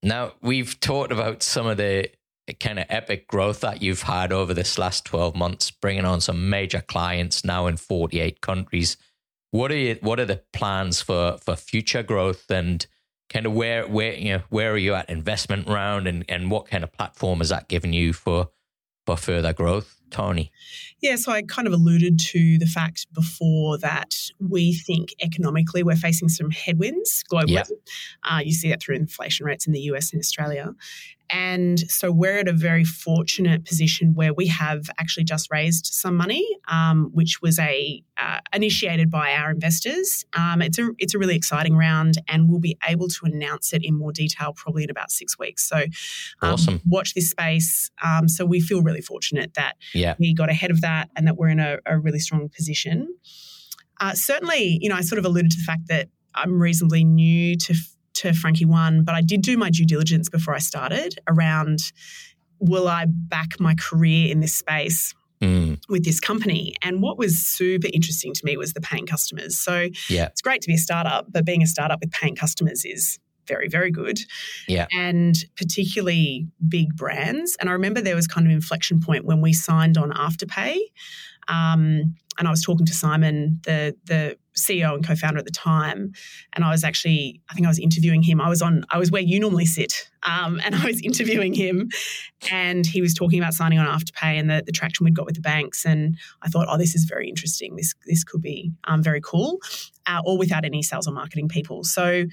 Now 0.03 0.35
we've 0.41 0.79
talked 0.81 1.13
about 1.13 1.43
some 1.43 1.67
of 1.67 1.79
the 1.79 2.11
kind 2.55 2.79
of 2.79 2.87
epic 2.89 3.27
growth 3.27 3.61
that 3.61 3.83
you've 3.83 4.03
had 4.03 4.33
over 4.33 4.55
this 4.55 4.79
last 4.79 5.05
12 5.05 5.35
months, 5.35 5.71
bringing 5.71 6.05
on 6.05 6.21
some 6.21 6.49
major 6.49 6.81
clients 6.81 7.45
now 7.45 7.67
in 7.67 7.77
48 7.77 8.41
countries. 8.41 8.97
What 9.51 9.73
are 9.73 9.77
you, 9.77 9.99
what 10.01 10.21
are 10.21 10.25
the 10.25 10.43
plans 10.53 11.01
for 11.01 11.39
for 11.39 11.57
future 11.57 12.03
growth 12.03 12.51
and 12.51 12.87
kind 13.29 13.47
of 13.47 13.53
where 13.53 13.87
where 13.87 14.15
you 14.15 14.35
know 14.35 14.43
where 14.51 14.73
are 14.73 14.79
you 14.79 14.95
at 14.95 15.09
investment 15.11 15.69
round 15.69 16.07
and 16.07 16.25
and 16.29 16.51
what 16.51 16.69
kind 16.69 16.85
of 16.85 16.93
platform 16.93 17.39
has 17.39 17.49
that 17.49 17.69
given 17.69 17.93
you 17.93 18.13
for 18.13 18.51
for 19.07 19.17
further 19.17 19.53
growth, 19.53 20.01
Tony? 20.11 20.53
Yeah, 21.03 21.17
so 21.17 21.31
I 21.31 21.43
kind 21.43 21.69
of 21.69 21.75
alluded 21.75 22.19
to 22.19 22.59
the 22.59 22.67
fact 22.67 23.07
before 23.13 23.79
that 23.79 24.15
we 24.41 24.75
think 24.75 25.15
economically 25.23 25.83
we're 25.83 25.97
facing 25.97 26.29
some 26.29 26.51
headwinds 26.51 27.23
globally. 27.31 27.51
Yep. 27.51 27.69
Uh, 28.25 28.41
you 28.45 28.53
see 28.53 28.71
that 28.71 28.81
through 28.81 28.97
inflation 28.97 29.45
rates 29.47 29.67
in 29.67 29.73
the 29.73 29.81
US 29.81 30.13
and 30.13 30.21
Australia. 30.21 30.75
And 31.31 31.81
so 31.91 32.13
we're 32.13 32.39
at 32.39 32.49
a 32.49 32.53
very 32.53 32.85
fortunate 32.85 33.65
position 33.65 34.15
where 34.15 34.33
we 34.33 34.47
have 34.49 34.89
actually 34.99 35.25
just 35.25 35.51
raised 35.51 35.87
some 35.87 36.17
money, 36.17 36.47
um, 36.69 37.11
which 37.13 37.41
was 37.43 37.59
a 37.59 38.03
uh, 38.17 38.41
initiated 38.53 39.11
by 39.11 39.33
our 39.33 39.51
investors. 39.51 40.25
Um, 40.37 40.63
it's 40.63 40.79
a 40.79 40.91
it's 40.99 41.15
a 41.15 41.19
really 41.19 41.37
exciting 41.37 41.77
round, 41.77 42.15
and 42.29 42.49
we'll 42.49 42.61
be 42.61 42.79
able 42.89 43.09
to 43.09 43.27
announce 43.27 43.73
it 43.73 43.85
in 43.85 43.97
more 43.97 44.13
detail 44.13 44.53
probably 44.55 44.85
in 44.85 44.91
about 44.91 45.11
six 45.11 45.39
weeks. 45.39 45.69
So, 45.69 45.77
um, 46.43 46.55
awesome. 46.55 46.81
Watch 46.87 47.15
this 47.15 47.31
space. 47.31 47.91
Um, 48.05 48.29
so 48.29 48.45
we 48.45 48.61
feel 48.61 48.83
really 48.83 49.03
fortunate 49.03 49.55
that 49.55 49.77
yeah. 49.95 50.15
we 50.19 50.35
got 50.35 50.49
ahead 50.49 50.71
of 50.71 50.81
that, 50.83 50.86
and 51.17 51.27
that 51.27 51.37
we're 51.37 51.49
in 51.49 51.61
a, 51.61 51.79
a 51.87 51.99
really 51.99 52.19
strong 52.19 52.49
position. 52.49 53.15
Uh, 54.01 54.13
certainly, 54.13 54.79
you 54.81 54.89
know, 54.89 54.97
I 54.97 55.01
sort 55.01 55.19
of 55.19 55.25
alluded 55.25 55.51
to 55.53 55.57
the 55.57 55.65
fact 55.65 55.89
that 55.89 56.09
I'm 56.35 56.61
reasonably 56.61 57.05
new 57.05 57.57
to 57.57 57.75
to 58.15 58.33
Frankie 58.33 58.65
One, 58.65 59.05
but 59.05 59.15
I 59.15 59.21
did 59.21 59.43
do 59.43 59.59
my 59.59 59.69
due 59.69 59.85
diligence 59.85 60.29
before 60.31 60.55
I 60.55 60.59
started 60.59 61.19
around 61.29 61.81
will 62.59 62.89
I 62.89 63.07
back 63.07 63.61
my 63.61 63.75
career 63.75 64.31
in 64.31 64.41
this 64.41 64.55
space 64.55 65.15
mm. 65.41 65.79
with 65.89 66.05
this 66.05 66.21
company? 66.21 66.75
And 66.83 67.03
what 67.03 67.19
was 67.19 67.39
super 67.39 67.89
interesting 67.93 68.33
to 68.33 68.41
me 68.45 68.57
was 68.57 68.73
the 68.73 68.81
paying 68.81 69.07
customers. 69.07 69.59
So 69.59 69.89
yeah. 70.09 70.27
it's 70.27 70.41
great 70.41 70.63
to 70.63 70.69
be 70.69 70.75
a 70.75 70.79
startup, 70.79 71.27
but 71.31 71.45
being 71.45 71.63
a 71.63 71.67
startup 71.67 72.01
with 72.01 72.11
paying 72.13 72.35
customers 72.35 72.85
is 72.85 73.19
very, 73.47 73.69
very 73.69 73.91
good. 73.91 74.19
Yeah. 74.69 74.87
And 74.97 75.35
particularly 75.57 76.49
big 76.69 76.97
brands. 76.97 77.57
And 77.61 77.69
I 77.69 77.73
remember 77.73 78.01
there 78.01 78.17
was 78.17 78.27
kind 78.27 78.47
of 78.47 78.53
inflection 78.53 79.01
point 79.01 79.25
when 79.25 79.41
we 79.41 79.53
signed 79.53 79.99
on 79.99 80.11
Afterpay. 80.13 80.79
Um, 81.49 82.17
and 82.39 82.47
I 82.47 82.51
was 82.51 82.63
talking 82.63 82.87
to 82.87 82.95
Simon, 82.95 83.61
the 83.65 83.97
the 84.05 84.37
CEO 84.57 84.95
and 84.95 85.07
co-founder 85.07 85.39
at 85.39 85.45
the 85.45 85.51
time, 85.51 86.13
and 86.55 86.65
I 86.65 86.71
was 86.71 86.83
actually, 86.83 87.41
I 87.51 87.55
think 87.55 87.67
I 87.67 87.71
was 87.71 87.79
interviewing 87.79 88.23
him. 88.23 88.41
I 88.41 88.49
was 88.49 88.63
on, 88.63 88.85
I 88.91 88.99
was 88.99 89.11
where 89.11 89.23
you 89.23 89.39
normally 89.39 89.67
sit, 89.67 90.11
um, 90.23 90.61
and 90.65 90.75
I 90.75 90.85
was 90.87 91.01
interviewing 91.05 91.55
him, 91.55 91.89
and 92.51 92.87
he 92.87 93.01
was 93.01 93.15
talking 93.15 93.39
about 93.39 93.55
signing 93.55 93.79
on 93.79 93.87
Afterpay 93.87 94.39
and 94.39 94.51
the, 94.51 94.63
the 94.65 94.73
traction 94.73 95.05
we'd 95.05 95.15
got 95.15 95.27
with 95.27 95.37
the 95.37 95.41
banks, 95.41 95.85
and 95.85 96.17
I 96.43 96.49
thought, 96.49 96.67
oh, 96.69 96.79
this 96.79 96.95
is 96.95 97.05
very 97.05 97.29
interesting. 97.29 97.77
This 97.77 97.95
this 98.07 98.25
could 98.25 98.43
be 98.43 98.73
um, 98.85 99.03
very 99.03 99.21
cool, 99.21 99.59
uh, 100.07 100.21
all 100.25 100.39
without 100.39 100.65
any 100.65 100.83
sales 100.83 101.07
or 101.07 101.13
marketing 101.13 101.49
people. 101.49 101.85
So 101.85 102.25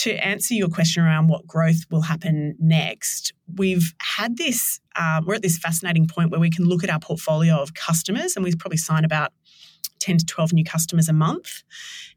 to 0.00 0.12
answer 0.14 0.54
your 0.54 0.68
question 0.68 1.02
around 1.02 1.28
what 1.28 1.46
growth 1.46 1.84
will 1.90 2.02
happen 2.02 2.54
next, 2.58 3.32
we've 3.56 3.94
had 3.98 4.36
this, 4.36 4.80
um, 4.96 5.24
we're 5.26 5.34
at 5.34 5.42
this 5.42 5.58
fascinating 5.58 6.06
point 6.06 6.30
where 6.30 6.40
we 6.40 6.50
can 6.50 6.66
look 6.66 6.84
at 6.84 6.90
our 6.90 6.98
portfolio 6.98 7.56
of 7.56 7.74
customers 7.74 8.36
and 8.36 8.44
we 8.44 8.54
probably 8.54 8.76
sign 8.76 9.04
about 9.04 9.32
10 10.00 10.18
to 10.18 10.26
12 10.26 10.52
new 10.52 10.64
customers 10.64 11.08
a 11.08 11.12
month. 11.12 11.62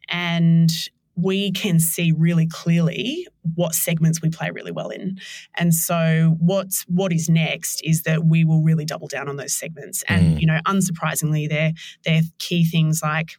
And 0.10 0.70
we 1.16 1.52
can 1.52 1.80
see 1.80 2.12
really 2.12 2.48
clearly 2.48 3.28
what 3.56 3.74
segments 3.74 4.22
we 4.22 4.30
play 4.30 4.52
really 4.52 4.72
well 4.72 4.90
in. 4.90 5.20
And 5.56 5.74
so 5.74 6.36
what's 6.40 6.84
what 6.84 7.12
is 7.12 7.30
next 7.30 7.82
is 7.84 8.04
that 8.04 8.26
we 8.26 8.46
will 8.46 8.62
really 8.62 8.86
double 8.86 9.08
down 9.08 9.28
on 9.28 9.36
those 9.36 9.54
segments. 9.54 10.04
And 10.08 10.38
mm. 10.38 10.42
you 10.42 10.48
know, 10.48 10.60
unsurprisingly, 10.66 11.50
they're 11.50 11.74
they're 12.04 12.22
key 12.38 12.64
things 12.64 13.02
like 13.04 13.38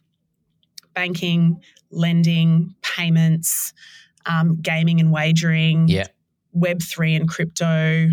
banking, 0.93 1.61
lending, 1.89 2.75
payments, 2.81 3.73
um, 4.25 4.59
gaming 4.61 4.99
and 4.99 5.11
wagering, 5.11 5.87
yeah. 5.87 6.07
Web3 6.55 7.15
and 7.15 7.29
crypto. 7.29 8.09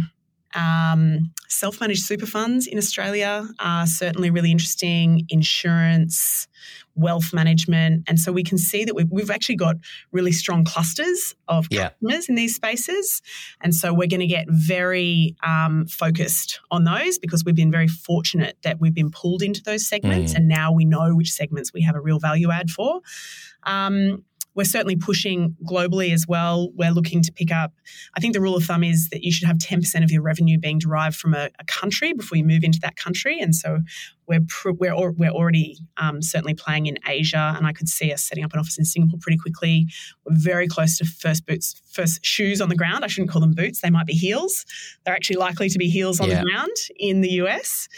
Um, 0.55 1.33
Self 1.49 1.81
managed 1.81 2.03
super 2.03 2.27
funds 2.27 2.67
in 2.67 2.79
Australia 2.79 3.49
are 3.59 3.87
certainly 3.87 4.31
really 4.31 4.51
interesting, 4.51 5.27
insurance, 5.29 6.47
wealth 6.95 7.33
management. 7.33 8.05
And 8.07 8.19
so 8.19 8.33
we 8.33 8.43
can 8.43 8.59
see 8.59 8.85
that 8.85 8.95
we've, 8.95 9.11
we've 9.11 9.31
actually 9.31 9.57
got 9.57 9.77
really 10.13 10.33
strong 10.33 10.65
clusters 10.65 11.35
of 11.47 11.67
yeah. 11.71 11.91
customers 11.91 12.29
in 12.29 12.35
these 12.35 12.55
spaces. 12.55 13.23
And 13.61 13.75
so 13.75 13.95
we're 13.95 14.09
going 14.09 14.21
to 14.21 14.27
get 14.27 14.47
very 14.49 15.37
um, 15.47 15.87
focused 15.87 16.61
on 16.71 16.85
those 16.85 17.19
because 17.19 17.45
we've 17.45 17.55
been 17.55 17.73
very 17.73 17.89
fortunate 17.89 18.57
that 18.63 18.81
we've 18.81 18.95
been 18.95 19.11
pulled 19.11 19.43
into 19.43 19.63
those 19.63 19.87
segments. 19.87 20.33
Mm. 20.33 20.37
And 20.37 20.49
now 20.49 20.73
we 20.73 20.85
know 20.85 21.15
which 21.15 21.33
segments 21.33 21.73
we 21.73 21.83
have 21.83 21.95
a 21.95 22.01
real 22.01 22.19
value 22.19 22.51
add 22.51 22.71
for. 22.71 23.01
Um, 23.65 24.25
we're 24.59 24.65
certainly 24.65 24.97
pushing 24.97 25.55
globally 25.65 26.13
as 26.13 26.27
well. 26.27 26.73
We're 26.75 26.91
looking 26.91 27.23
to 27.23 27.33
pick 27.33 27.53
up, 27.53 27.75
I 28.17 28.21
think 28.21 28.35
the 28.35 28.41
rule 28.41 28.57
of 28.57 28.65
thumb 28.65 28.83
is 28.83 29.09
that 29.11 29.23
you 29.23 29.31
should 29.31 29.47
have 29.47 29.59
10% 29.59 30.03
of 30.03 30.11
your 30.11 30.21
revenue 30.21 30.59
being 30.59 30.81
derived 30.81 31.15
from 31.15 31.33
a, 31.33 31.49
a 31.61 31.65
country 31.69 32.13
before 32.13 32.37
you 32.37 32.45
move 32.45 32.65
into 32.65 32.81
that 32.83 32.97
country. 32.97 33.39
And 33.39 33.55
so 33.55 33.83
we're 34.29 34.45
pr- 34.47 34.71
we're 34.71 35.11
we're 35.11 35.31
already 35.31 35.79
um, 35.97 36.23
certainly 36.23 36.55
playing 36.55 36.87
in 36.87 36.99
Asia, 37.07 37.55
and 37.57 37.67
I 37.67 37.73
could 37.73 37.89
see 37.89 38.13
us 38.13 38.23
setting 38.23 38.45
up 38.45 38.53
an 38.53 38.61
office 38.61 38.79
in 38.79 38.85
Singapore 38.85 39.19
pretty 39.21 39.39
quickly. 39.39 39.87
We're 40.25 40.37
very 40.37 40.69
close 40.69 40.99
to 40.99 41.05
first 41.05 41.47
boots, 41.47 41.81
first 41.91 42.25
shoes 42.25 42.61
on 42.61 42.69
the 42.69 42.77
ground. 42.77 43.05
I 43.05 43.09
shouldn't 43.09 43.31
call 43.31 43.41
them 43.41 43.55
boots; 43.55 43.81
they 43.81 43.91
might 43.91 44.07
be 44.07 44.13
heels. 44.13 44.67
They're 45.05 45.15
actually 45.15 45.37
likely 45.37 45.69
to 45.71 45.79
be 45.79 45.89
heels 45.89 46.21
on 46.21 46.29
yeah. 46.29 46.41
the 46.41 46.47
ground 46.47 46.77
in 46.99 47.23
the 47.23 47.31
US, 47.31 47.89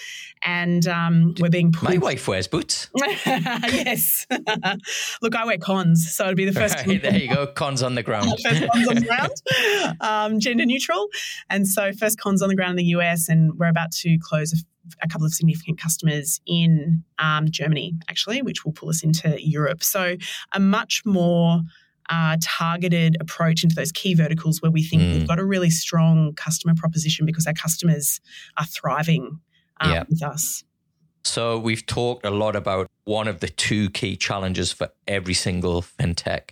and 0.44 0.86
um, 0.86 1.34
we're 1.40 1.50
being. 1.50 1.72
Pulled. 1.72 1.90
My 1.90 1.98
wife 1.98 2.28
wears 2.28 2.46
boots. 2.46 2.88
yes, 3.26 4.26
look, 5.22 5.34
I 5.34 5.44
wear 5.44 5.58
cons, 5.58 6.12
so 6.12 6.24
it'd 6.24 6.36
be 6.36 6.44
the 6.44 6.52
first. 6.52 6.86
Right, 6.86 7.02
there 7.02 7.18
you 7.18 7.28
go, 7.28 7.46
cons 7.48 7.82
on 7.82 7.96
the 7.96 8.02
ground. 8.02 8.30
first 8.42 8.68
cons 8.72 8.88
on 8.88 8.94
the 8.96 9.06
ground, 9.06 9.96
um, 10.00 10.40
gender 10.40 10.64
neutral, 10.64 11.08
and 11.48 11.66
so 11.66 11.92
first 11.92 12.18
cons 12.18 12.40
on 12.40 12.48
the 12.48 12.56
ground 12.56 12.70
in 12.70 12.76
the 12.76 12.90
US, 12.96 13.28
and 13.28 13.58
we're 13.58 13.68
about 13.68 13.90
to 13.92 14.16
close 14.18 14.52
a 15.02 15.08
couple 15.08 15.26
of 15.26 15.32
significant 15.32 15.80
customers 15.80 16.40
in 16.46 17.04
um, 17.18 17.50
Germany, 17.50 17.94
actually, 18.08 18.42
which 18.42 18.64
will 18.64 18.72
pull 18.72 18.88
us 18.88 19.02
into 19.02 19.36
Europe. 19.40 19.82
So, 19.82 20.16
a 20.52 20.60
much 20.60 21.02
more 21.04 21.60
uh, 22.08 22.36
targeted 22.42 23.16
approach 23.20 23.62
into 23.62 23.74
those 23.74 23.92
key 23.92 24.14
verticals 24.14 24.60
where 24.60 24.70
we 24.70 24.82
think 24.82 25.02
mm. 25.02 25.12
we've 25.14 25.28
got 25.28 25.38
a 25.38 25.44
really 25.44 25.70
strong 25.70 26.34
customer 26.34 26.74
proposition 26.76 27.24
because 27.24 27.46
our 27.46 27.54
customers 27.54 28.20
are 28.58 28.66
thriving 28.66 29.40
um, 29.80 29.92
yeah. 29.92 30.04
with 30.08 30.22
us. 30.22 30.64
So, 31.22 31.58
we've 31.58 31.84
talked 31.84 32.24
a 32.24 32.30
lot 32.30 32.56
about 32.56 32.88
one 33.04 33.28
of 33.28 33.40
the 33.40 33.48
two 33.48 33.90
key 33.90 34.16
challenges 34.16 34.72
for 34.72 34.88
every 35.06 35.34
single 35.34 35.82
fintech. 35.82 36.50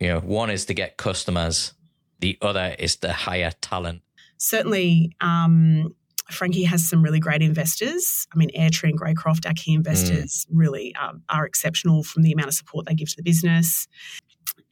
You 0.00 0.08
know, 0.08 0.20
one 0.20 0.50
is 0.50 0.66
to 0.66 0.74
get 0.74 0.96
customers, 0.96 1.74
the 2.20 2.38
other 2.40 2.74
is 2.78 2.96
to 2.96 3.12
hire 3.12 3.52
talent. 3.60 4.02
Certainly, 4.38 5.12
um, 5.20 5.94
Frankie 6.30 6.64
has 6.64 6.88
some 6.88 7.02
really 7.02 7.20
great 7.20 7.42
investors. 7.42 8.26
I 8.32 8.36
mean, 8.36 8.50
Airtree 8.58 8.90
and 8.90 8.98
Greycroft, 8.98 9.46
our 9.46 9.52
key 9.54 9.74
investors, 9.74 10.46
mm. 10.50 10.58
really 10.58 10.94
um, 10.96 11.22
are 11.28 11.44
exceptional 11.44 12.02
from 12.02 12.22
the 12.22 12.32
amount 12.32 12.48
of 12.48 12.54
support 12.54 12.86
they 12.86 12.94
give 12.94 13.08
to 13.10 13.16
the 13.16 13.22
business. 13.22 13.86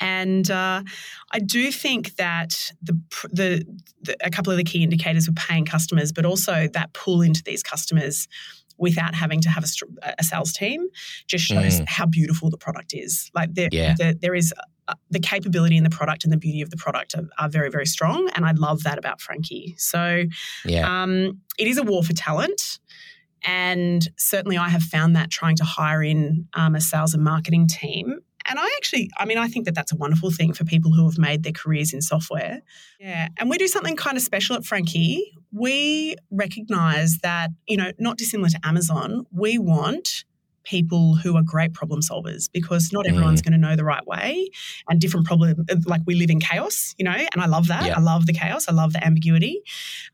And 0.01 0.51
uh, 0.51 0.83
I 1.31 1.39
do 1.39 1.71
think 1.71 2.17
that 2.17 2.73
the, 2.83 2.99
the, 3.31 3.65
the, 4.03 4.17
a 4.25 4.31
couple 4.31 4.51
of 4.51 4.57
the 4.57 4.65
key 4.65 4.83
indicators 4.83 5.29
were 5.29 5.35
paying 5.35 5.65
customers, 5.65 6.13
but 6.13 6.25
also 6.25 6.69
that 6.73 6.93
pull 6.93 7.23
into 7.23 7.43
these 7.45 7.63
customers 7.63 8.27
without 8.79 9.15
having 9.15 9.41
to 9.41 9.49
have 9.49 9.65
a, 9.65 10.15
a 10.19 10.25
sales 10.25 10.53
team 10.53 10.89
just 11.29 11.45
shows 11.45 11.81
mm. 11.81 11.89
how 11.89 12.07
beautiful 12.07 12.51
the 12.51 12.57
product 12.57 12.93
is. 12.95 13.31
Like 13.35 13.55
there, 13.55 13.69
yeah. 13.71 13.95
there, 13.97 14.15
there 14.15 14.35
is 14.35 14.53
the 15.11 15.21
capability 15.21 15.77
in 15.77 15.85
the 15.85 15.91
product 15.91 16.25
and 16.25 16.33
the 16.33 16.37
beauty 16.37 16.63
of 16.63 16.71
the 16.71 16.77
product 16.77 17.15
are, 17.15 17.29
are, 17.39 17.49
very, 17.49 17.71
very 17.71 17.87
strong. 17.87 18.29
And 18.35 18.45
I 18.45 18.53
love 18.53 18.83
that 18.85 18.99
about 18.99 19.21
Frankie. 19.21 19.75
So 19.79 20.25
yeah. 20.65 21.03
um, 21.03 21.41
it 21.59 21.69
is 21.69 21.79
a 21.79 21.83
war 21.83 22.03
for 22.03 22.13
talent. 22.13 22.79
And 23.45 24.07
certainly 24.17 24.57
I 24.57 24.69
have 24.69 24.83
found 24.83 25.17
that 25.17 25.31
trying 25.31 25.57
to 25.57 25.65
hire 25.65 26.03
in 26.03 26.47
um, 26.55 26.75
a 26.75 26.81
sales 26.81 27.15
and 27.15 27.25
marketing 27.25 27.67
team. 27.67 28.21
And 28.49 28.59
I 28.59 28.67
actually, 28.77 29.11
I 29.19 29.25
mean, 29.25 29.39
I 29.39 29.47
think 29.49 29.67
that 29.67 29.75
that's 29.75 29.93
a 29.93 29.97
wonderful 29.97 30.31
thing 30.31 30.53
for 30.53 30.65
people 30.65 30.93
who 30.93 31.05
have 31.05 31.19
made 31.19 31.43
their 31.45 31.53
careers 31.53 31.93
in 31.93 32.03
software. 32.03 32.61
Yeah. 32.99 33.29
And 33.39 33.49
we 33.49 33.57
do 33.57 33.69
something 33.69 33.97
kind 33.97 34.17
of 34.17 34.23
special 34.23 34.57
at 34.57 34.65
Frankie. 34.65 35.33
We 35.53 36.17
recognize 36.31 37.19
that, 37.23 37.51
you 37.67 37.77
know, 37.77 37.93
not 37.99 38.17
dissimilar 38.17 38.49
to 38.51 38.61
Amazon, 38.65 39.27
we 39.31 39.59
want 39.59 40.25
people 40.65 41.15
who 41.15 41.37
are 41.37 41.43
great 41.43 41.73
problem 41.73 42.01
solvers 42.01 42.51
because 42.53 42.93
not 42.93 43.07
everyone's 43.07 43.43
mm. 43.43 43.47
going 43.47 43.61
to 43.61 43.67
know 43.67 43.77
the 43.77 43.85
right 43.85 44.07
way 44.07 44.49
and 44.89 45.01
different 45.01 45.27
problem 45.27 45.67
like 45.87 46.01
we 46.07 46.15
live 46.15 46.31
in 46.31 46.41
chaos 46.41 46.95
you 46.99 47.05
know 47.05 47.11
and 47.11 47.41
i 47.41 47.47
love 47.47 47.69
that 47.69 47.87
yeah. 47.87 47.97
i 47.97 48.01
love 48.01 48.27
the 48.27 48.33
chaos 48.33 48.69
i 48.69 48.73
love 48.73 48.93
the 48.93 49.05
ambiguity 49.05 49.61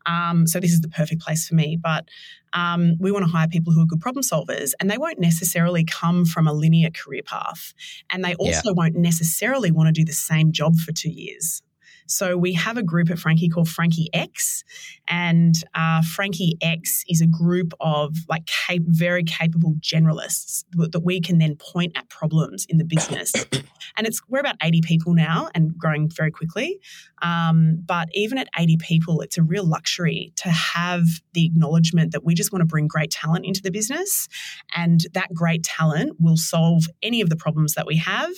um, 0.05 0.47
so 0.47 0.59
this 0.59 0.71
is 0.71 0.81
the 0.81 0.89
perfect 0.89 1.21
place 1.21 1.47
for 1.47 1.55
me 1.55 1.77
but 1.81 2.07
um, 2.53 2.95
we 2.99 3.11
want 3.11 3.23
to 3.25 3.31
hire 3.31 3.47
people 3.47 3.71
who 3.71 3.81
are 3.81 3.85
good 3.85 4.01
problem 4.01 4.23
solvers 4.23 4.71
and 4.79 4.89
they 4.89 4.97
won't 4.97 5.19
necessarily 5.19 5.83
come 5.83 6.25
from 6.25 6.47
a 6.47 6.53
linear 6.53 6.89
career 6.89 7.21
path 7.23 7.73
and 8.11 8.25
they 8.25 8.33
also 8.35 8.69
yeah. 8.69 8.73
won't 8.75 8.95
necessarily 8.95 9.71
want 9.71 9.87
to 9.87 9.93
do 9.93 10.03
the 10.03 10.13
same 10.13 10.51
job 10.51 10.75
for 10.77 10.91
two 10.91 11.11
years 11.11 11.61
so 12.09 12.37
we 12.37 12.53
have 12.53 12.77
a 12.77 12.83
group 12.83 13.09
at 13.11 13.19
Frankie 13.19 13.49
called 13.49 13.69
Frankie 13.69 14.09
X, 14.13 14.63
and 15.07 15.53
uh, 15.75 16.01
Frankie 16.01 16.57
X 16.61 17.03
is 17.07 17.21
a 17.21 17.27
group 17.27 17.73
of 17.79 18.15
like 18.27 18.47
cap- 18.47 18.79
very 18.87 19.23
capable 19.23 19.75
generalists 19.79 20.63
that 20.73 21.01
we 21.01 21.21
can 21.21 21.37
then 21.37 21.55
point 21.55 21.93
at 21.95 22.09
problems 22.09 22.65
in 22.67 22.77
the 22.77 22.83
business. 22.83 23.33
and 23.97 24.07
it's 24.07 24.21
we're 24.27 24.39
about 24.39 24.55
80 24.61 24.81
people 24.81 25.13
now 25.13 25.49
and 25.53 25.77
growing 25.77 26.09
very 26.09 26.31
quickly. 26.31 26.79
Um, 27.21 27.83
but 27.85 28.09
even 28.13 28.37
at 28.37 28.47
80 28.57 28.77
people, 28.77 29.21
it's 29.21 29.37
a 29.37 29.43
real 29.43 29.65
luxury 29.65 30.33
to 30.37 30.49
have 30.49 31.03
the 31.33 31.45
acknowledgement 31.45 32.11
that 32.13 32.23
we 32.23 32.33
just 32.33 32.51
want 32.51 32.61
to 32.61 32.65
bring 32.65 32.87
great 32.87 33.11
talent 33.11 33.45
into 33.45 33.61
the 33.61 33.71
business, 33.71 34.27
and 34.75 35.01
that 35.13 35.33
great 35.33 35.63
talent 35.63 36.15
will 36.19 36.37
solve 36.37 36.85
any 37.03 37.21
of 37.21 37.29
the 37.29 37.35
problems 37.35 37.73
that 37.75 37.85
we 37.85 37.97
have 37.97 38.31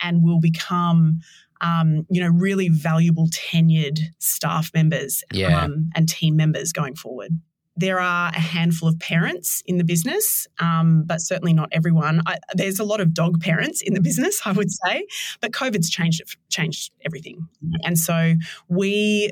and 0.00 0.22
will 0.22 0.40
become 0.40 1.20
um, 1.60 2.06
you 2.10 2.20
know, 2.22 2.28
really 2.28 2.68
valuable 2.68 3.28
tenured 3.28 3.98
staff 4.18 4.70
members 4.74 5.22
yeah. 5.32 5.64
um, 5.64 5.90
and 5.94 6.08
team 6.08 6.36
members 6.36 6.72
going 6.72 6.94
forward. 6.94 7.32
There 7.78 8.00
are 8.00 8.28
a 8.28 8.40
handful 8.40 8.88
of 8.88 8.98
parents 8.98 9.62
in 9.66 9.76
the 9.76 9.84
business, 9.84 10.46
um, 10.60 11.04
but 11.04 11.20
certainly 11.20 11.52
not 11.52 11.68
everyone. 11.72 12.22
I, 12.26 12.38
there's 12.54 12.78
a 12.78 12.84
lot 12.84 13.00
of 13.00 13.12
dog 13.12 13.40
parents 13.42 13.82
in 13.82 13.92
the 13.92 14.00
business, 14.00 14.40
I 14.46 14.52
would 14.52 14.70
say, 14.70 15.06
but 15.42 15.52
COVID's 15.52 15.90
changed 15.90 16.22
changed 16.48 16.92
everything, 17.04 17.46
and 17.84 17.98
so 17.98 18.34
we 18.68 19.30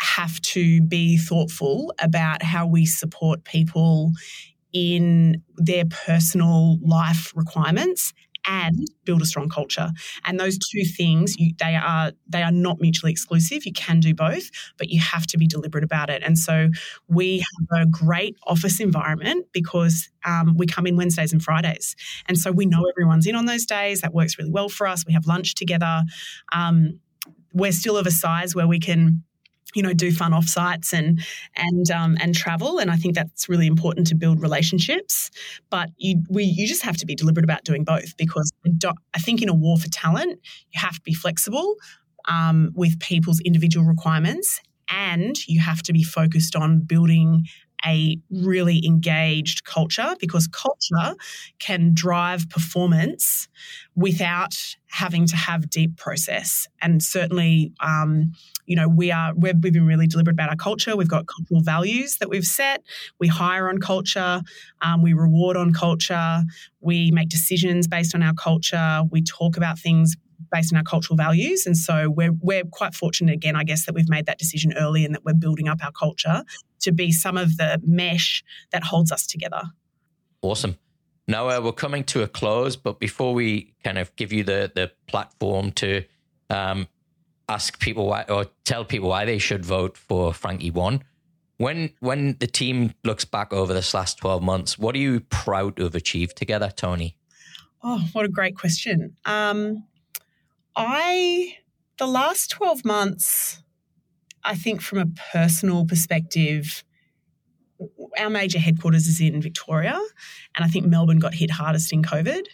have 0.00 0.40
to 0.40 0.80
be 0.82 1.16
thoughtful 1.18 1.92
about 1.98 2.42
how 2.42 2.66
we 2.66 2.86
support 2.86 3.44
people 3.44 4.12
in 4.72 5.42
their 5.56 5.84
personal 5.84 6.78
life 6.82 7.32
requirements 7.36 8.12
and 8.46 8.86
build 9.04 9.22
a 9.22 9.26
strong 9.26 9.48
culture. 9.48 9.90
And 10.24 10.38
those 10.38 10.58
two 10.58 10.84
things, 10.84 11.36
you, 11.38 11.54
they 11.58 11.74
are 11.74 12.12
they 12.28 12.42
are 12.42 12.52
not 12.52 12.80
mutually 12.80 13.12
exclusive. 13.12 13.64
You 13.64 13.72
can 13.72 14.00
do 14.00 14.14
both, 14.14 14.50
but 14.78 14.88
you 14.88 15.00
have 15.00 15.26
to 15.28 15.38
be 15.38 15.46
deliberate 15.46 15.84
about 15.84 16.10
it. 16.10 16.22
And 16.22 16.38
so 16.38 16.68
we 17.08 17.38
have 17.38 17.82
a 17.82 17.86
great 17.86 18.36
office 18.46 18.80
environment 18.80 19.46
because 19.52 20.08
um, 20.24 20.56
we 20.56 20.66
come 20.66 20.86
in 20.86 20.96
Wednesdays 20.96 21.32
and 21.32 21.42
Fridays, 21.42 21.96
and 22.26 22.38
so 22.38 22.52
we 22.52 22.66
know 22.66 22.84
everyone's 22.88 23.26
in 23.26 23.34
on 23.34 23.46
those 23.46 23.66
days. 23.66 24.00
That 24.00 24.14
works 24.14 24.38
really 24.38 24.50
well 24.50 24.68
for 24.68 24.86
us. 24.86 25.04
We 25.06 25.12
have 25.12 25.26
lunch 25.26 25.54
together. 25.54 26.02
Um, 26.52 27.00
we're 27.52 27.72
still 27.72 27.96
of 27.96 28.06
a 28.06 28.10
size 28.10 28.54
where 28.54 28.66
we 28.66 28.80
can 28.80 29.22
you 29.74 29.82
know 29.82 29.92
do 29.92 30.12
fun 30.12 30.32
offsites 30.32 30.92
and 30.92 31.20
and 31.56 31.90
um, 31.90 32.16
and 32.20 32.34
travel 32.34 32.78
and 32.78 32.90
I 32.90 32.96
think 32.96 33.14
that's 33.14 33.48
really 33.48 33.66
important 33.66 34.06
to 34.08 34.14
build 34.14 34.40
relationships. 34.40 35.30
But 35.70 35.90
you 35.96 36.22
we 36.28 36.44
you 36.44 36.66
just 36.66 36.82
have 36.82 36.96
to 36.98 37.06
be 37.06 37.14
deliberate 37.14 37.44
about 37.44 37.64
doing 37.64 37.84
both 37.84 38.16
because 38.16 38.52
I 39.14 39.18
think 39.18 39.42
in 39.42 39.48
a 39.48 39.54
war 39.54 39.76
for 39.78 39.88
talent 39.88 40.40
you 40.72 40.80
have 40.80 40.94
to 40.94 41.02
be 41.02 41.14
flexible 41.14 41.76
um, 42.26 42.72
with 42.74 42.98
people's 43.00 43.40
individual 43.40 43.86
requirements 43.86 44.60
and 44.90 45.36
you 45.46 45.60
have 45.60 45.82
to 45.82 45.92
be 45.92 46.02
focused 46.02 46.56
on 46.56 46.80
building 46.80 47.46
a 47.86 48.18
really 48.30 48.84
engaged 48.84 49.64
culture 49.64 50.14
because 50.20 50.46
culture 50.48 51.16
can 51.58 51.92
drive 51.94 52.48
performance 52.48 53.48
without 53.94 54.54
having 54.88 55.26
to 55.26 55.36
have 55.36 55.68
deep 55.70 55.96
process. 55.96 56.68
And 56.80 57.02
certainly, 57.02 57.72
um, 57.80 58.32
you 58.66 58.76
know, 58.76 58.88
we 58.88 59.10
are 59.10 59.34
we've, 59.34 59.54
we've 59.60 59.72
been 59.72 59.86
really 59.86 60.06
deliberate 60.06 60.34
about 60.34 60.50
our 60.50 60.56
culture. 60.56 60.96
We've 60.96 61.08
got 61.08 61.26
cultural 61.26 61.60
values 61.60 62.16
that 62.18 62.28
we've 62.28 62.46
set. 62.46 62.82
We 63.18 63.28
hire 63.28 63.68
on 63.68 63.78
culture. 63.78 64.40
Um, 64.82 65.02
we 65.02 65.12
reward 65.12 65.56
on 65.56 65.72
culture. 65.72 66.42
We 66.80 67.10
make 67.10 67.28
decisions 67.28 67.86
based 67.86 68.14
on 68.14 68.22
our 68.22 68.34
culture. 68.34 69.02
We 69.10 69.22
talk 69.22 69.56
about 69.56 69.78
things 69.78 70.16
based 70.54 70.72
on 70.72 70.76
our 70.76 70.88
cultural 70.94 71.16
values. 71.26 71.66
And 71.66 71.76
so 71.76 71.94
we're 72.18 72.34
we're 72.48 72.64
quite 72.80 72.94
fortunate 72.94 73.34
again, 73.40 73.56
I 73.56 73.64
guess, 73.64 73.86
that 73.86 73.94
we've 73.96 74.08
made 74.16 74.26
that 74.26 74.38
decision 74.38 74.72
early 74.84 75.04
and 75.04 75.14
that 75.14 75.24
we're 75.26 75.40
building 75.46 75.68
up 75.68 75.80
our 75.82 75.92
culture 76.04 76.38
to 76.84 76.92
be 76.92 77.10
some 77.24 77.36
of 77.44 77.48
the 77.56 77.80
mesh 78.00 78.44
that 78.72 78.82
holds 78.84 79.10
us 79.10 79.26
together. 79.26 79.62
Awesome. 80.42 80.76
Now 81.26 81.48
uh, 81.48 81.60
we're 81.64 81.72
coming 81.86 82.04
to 82.04 82.22
a 82.22 82.28
close, 82.28 82.76
but 82.76 83.00
before 83.00 83.32
we 83.34 83.74
kind 83.82 83.98
of 83.98 84.14
give 84.16 84.32
you 84.36 84.44
the 84.44 84.70
the 84.74 84.86
platform 85.06 85.72
to 85.72 86.04
um, 86.50 86.86
ask 87.48 87.78
people 87.80 88.06
why 88.06 88.24
or 88.28 88.46
tell 88.64 88.84
people 88.84 89.08
why 89.08 89.24
they 89.24 89.38
should 89.38 89.64
vote 89.64 89.96
for 89.96 90.34
Frankie 90.34 90.70
One, 90.70 91.02
when 91.56 91.90
when 92.00 92.36
the 92.40 92.46
team 92.46 92.92
looks 93.04 93.24
back 93.24 93.52
over 93.52 93.74
this 93.74 93.94
last 93.94 94.18
twelve 94.18 94.42
months, 94.42 94.78
what 94.78 94.94
are 94.94 95.02
you 95.02 95.20
proud 95.20 95.76
to 95.76 95.84
have 95.84 95.94
achieved 95.94 96.36
together, 96.36 96.70
Tony? 96.74 97.16
Oh, 97.82 98.02
what 98.12 98.24
a 98.24 98.28
great 98.28 98.56
question. 98.56 99.16
Um, 99.24 99.84
I 100.76 101.56
the 101.98 102.06
last 102.06 102.50
twelve 102.50 102.84
months 102.84 103.62
I 104.44 104.54
think 104.54 104.82
from 104.82 104.98
a 104.98 105.06
personal 105.32 105.86
perspective, 105.86 106.84
our 108.18 108.28
major 108.28 108.58
headquarters 108.58 109.06
is 109.06 109.20
in 109.20 109.40
Victoria, 109.40 109.98
and 110.54 110.64
I 110.64 110.68
think 110.68 110.86
Melbourne 110.86 111.18
got 111.18 111.34
hit 111.34 111.50
hardest 111.50 111.92
in 111.92 112.02
COVID. 112.02 112.46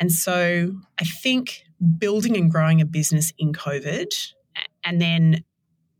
And 0.00 0.12
so 0.12 0.72
I 1.00 1.04
think 1.04 1.62
building 1.98 2.36
and 2.36 2.50
growing 2.50 2.80
a 2.80 2.86
business 2.86 3.32
in 3.38 3.52
COVID 3.52 4.08
and 4.84 5.00
then 5.00 5.44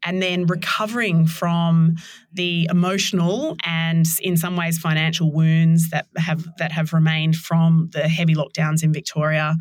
and 0.06 0.22
then 0.22 0.46
recovering 0.46 1.26
from 1.26 1.96
the 2.32 2.66
emotional 2.70 3.56
and 3.64 4.06
in 4.22 4.36
some 4.36 4.56
ways 4.56 4.78
financial 4.78 5.32
wounds 5.32 5.90
that 5.90 6.06
have 6.16 6.46
that 6.58 6.70
have 6.72 6.92
remained 6.92 7.36
from 7.36 7.90
the 7.92 8.08
heavy 8.08 8.34
lockdowns 8.34 8.84
in 8.84 8.92
Victoria, 8.92 9.56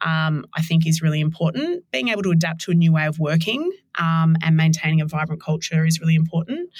um, 0.00 0.46
I 0.54 0.62
think 0.62 0.86
is 0.86 1.02
really 1.02 1.20
important. 1.20 1.84
Being 1.92 2.08
able 2.08 2.22
to 2.22 2.30
adapt 2.30 2.62
to 2.62 2.70
a 2.70 2.74
new 2.74 2.92
way 2.92 3.06
of 3.06 3.18
working 3.18 3.70
um, 3.98 4.36
and 4.42 4.56
maintaining 4.56 5.02
a 5.02 5.06
vibrant 5.06 5.42
culture 5.42 5.84
is 5.84 6.00
really 6.00 6.14
important. 6.14 6.70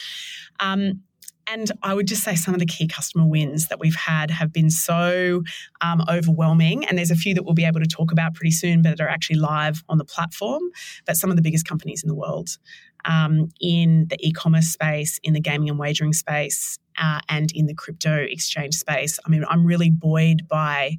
Um, 0.59 1.03
and 1.47 1.71
I 1.83 1.95
would 1.95 2.07
just 2.07 2.23
say 2.23 2.35
some 2.35 2.55
of 2.55 2.61
the 2.61 2.67
key 2.67 2.87
customer 2.87 3.27
wins 3.27 3.69
that 3.69 3.81
we've 3.81 3.97
had 3.97 4.31
have 4.31 4.53
been 4.53 4.71
so 4.71 5.43
um, 5.81 6.03
overwhelming. 6.09 6.85
And 6.85 6.97
there's 6.97 7.11
a 7.11 7.17
few 7.17 7.35
that 7.35 7.45
we'll 7.45 7.55
be 7.55 7.65
able 7.65 7.81
to 7.81 7.87
talk 7.87 8.13
about 8.13 8.35
pretty 8.35 8.53
soon, 8.53 8.83
but 8.83 8.97
that 8.97 9.05
are 9.05 9.09
actually 9.09 9.37
live 9.37 9.83
on 9.89 9.99
the 9.99 10.05
platform. 10.05 10.63
But 11.07 11.17
some 11.17 11.31
of 11.31 11.37
the 11.37 11.43
biggest 11.43 11.67
companies 11.67 12.03
in 12.03 12.09
the 12.09 12.15
world 12.15 12.59
um, 13.05 13.49
in 13.61 14.07
the 14.09 14.17
e 14.21 14.33
commerce 14.33 14.69
space, 14.69 15.19
in 15.23 15.33
the 15.33 15.41
gaming 15.41 15.69
and 15.69 15.79
wagering 15.79 16.13
space, 16.13 16.79
uh, 16.99 17.21
and 17.29 17.51
in 17.53 17.67
the 17.67 17.75
crypto 17.75 18.17
exchange 18.17 18.75
space. 18.75 19.19
I 19.25 19.29
mean, 19.29 19.45
I'm 19.49 19.65
really 19.65 19.91
buoyed 19.91 20.49
by 20.49 20.99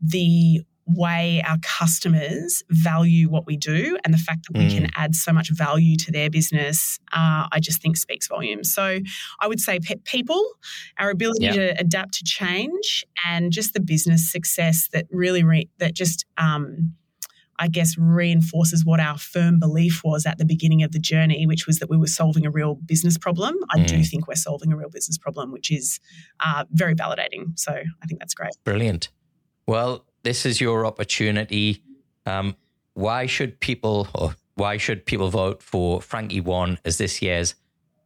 the 0.00 0.62
way 0.96 1.42
our 1.46 1.58
customers 1.62 2.62
value 2.70 3.28
what 3.28 3.46
we 3.46 3.56
do 3.56 3.96
and 4.04 4.12
the 4.12 4.18
fact 4.18 4.46
that 4.46 4.58
mm. 4.58 4.64
we 4.64 4.74
can 4.74 4.84
mm. 4.84 4.90
add 4.96 5.14
so 5.14 5.32
much 5.32 5.50
value 5.50 5.96
to 5.96 6.10
their 6.10 6.30
business, 6.30 6.98
uh, 7.12 7.46
I 7.52 7.60
just 7.60 7.80
think 7.80 7.96
speaks 7.96 8.26
volumes. 8.28 8.72
So 8.72 8.98
I 9.40 9.46
would 9.46 9.60
say 9.60 9.78
pe- 9.80 9.96
people, 10.04 10.44
our 10.98 11.10
ability 11.10 11.44
yeah. 11.44 11.52
to 11.52 11.80
adapt 11.80 12.14
to 12.14 12.24
change, 12.24 13.04
and 13.26 13.52
just 13.52 13.74
the 13.74 13.80
business 13.80 14.30
success 14.30 14.88
that 14.92 15.06
really 15.10 15.44
re- 15.44 15.68
that 15.78 15.94
just. 15.94 16.24
Um, 16.36 16.94
I 17.60 17.68
guess 17.68 17.96
reinforces 17.98 18.86
what 18.86 19.00
our 19.00 19.18
firm 19.18 19.58
belief 19.58 20.00
was 20.02 20.24
at 20.24 20.38
the 20.38 20.46
beginning 20.46 20.82
of 20.82 20.92
the 20.92 20.98
journey, 20.98 21.46
which 21.46 21.66
was 21.66 21.78
that 21.78 21.90
we 21.90 21.98
were 21.98 22.06
solving 22.06 22.46
a 22.46 22.50
real 22.50 22.76
business 22.76 23.18
problem. 23.18 23.54
I 23.70 23.80
mm. 23.80 23.86
do 23.86 24.02
think 24.02 24.26
we're 24.26 24.34
solving 24.34 24.72
a 24.72 24.76
real 24.76 24.88
business 24.88 25.18
problem, 25.18 25.52
which 25.52 25.70
is 25.70 26.00
uh, 26.40 26.64
very 26.70 26.94
validating. 26.94 27.58
So 27.58 27.72
I 27.72 28.06
think 28.06 28.18
that's 28.18 28.32
great. 28.32 28.52
Brilliant. 28.64 29.10
Well, 29.66 30.06
this 30.22 30.46
is 30.46 30.58
your 30.58 30.86
opportunity. 30.86 31.82
Um, 32.24 32.56
why 32.94 33.26
should 33.26 33.60
people 33.60 34.08
or 34.14 34.34
why 34.54 34.78
should 34.78 35.04
people 35.04 35.28
vote 35.28 35.62
for 35.62 36.00
Frankie 36.00 36.40
One 36.40 36.78
as 36.84 36.96
this 36.96 37.20
year's 37.20 37.54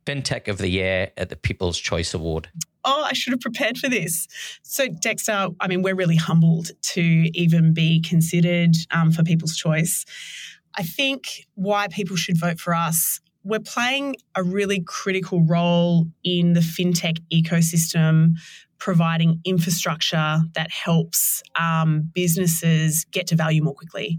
FinTech 0.04 0.48
of 0.48 0.58
the 0.58 0.68
Year 0.68 1.12
at 1.16 1.28
the 1.28 1.36
People's 1.36 1.78
Choice 1.78 2.12
Award? 2.12 2.48
Oh, 2.84 3.02
I 3.02 3.12
should 3.12 3.32
have 3.32 3.40
prepared 3.40 3.78
for 3.78 3.88
this. 3.88 4.26
So, 4.62 4.88
Dexter, 4.88 5.48
I 5.60 5.68
mean, 5.68 5.82
we're 5.82 5.94
really 5.94 6.16
humbled 6.16 6.70
to 6.82 7.00
even 7.00 7.72
be 7.72 8.00
considered 8.00 8.74
um, 8.90 9.10
for 9.10 9.22
People's 9.22 9.56
Choice. 9.56 10.04
I 10.76 10.82
think 10.82 11.46
why 11.54 11.88
people 11.88 12.16
should 12.16 12.38
vote 12.38 12.58
for 12.60 12.74
us 12.74 13.20
we're 13.44 13.60
playing 13.60 14.16
a 14.34 14.42
really 14.42 14.80
critical 14.80 15.42
role 15.42 16.06
in 16.24 16.54
the 16.54 16.60
fintech 16.60 17.18
ecosystem 17.32 18.32
providing 18.78 19.40
infrastructure 19.44 20.40
that 20.54 20.70
helps 20.70 21.42
um, 21.58 22.10
businesses 22.14 23.04
get 23.10 23.26
to 23.28 23.36
value 23.36 23.62
more 23.62 23.74
quickly. 23.74 24.18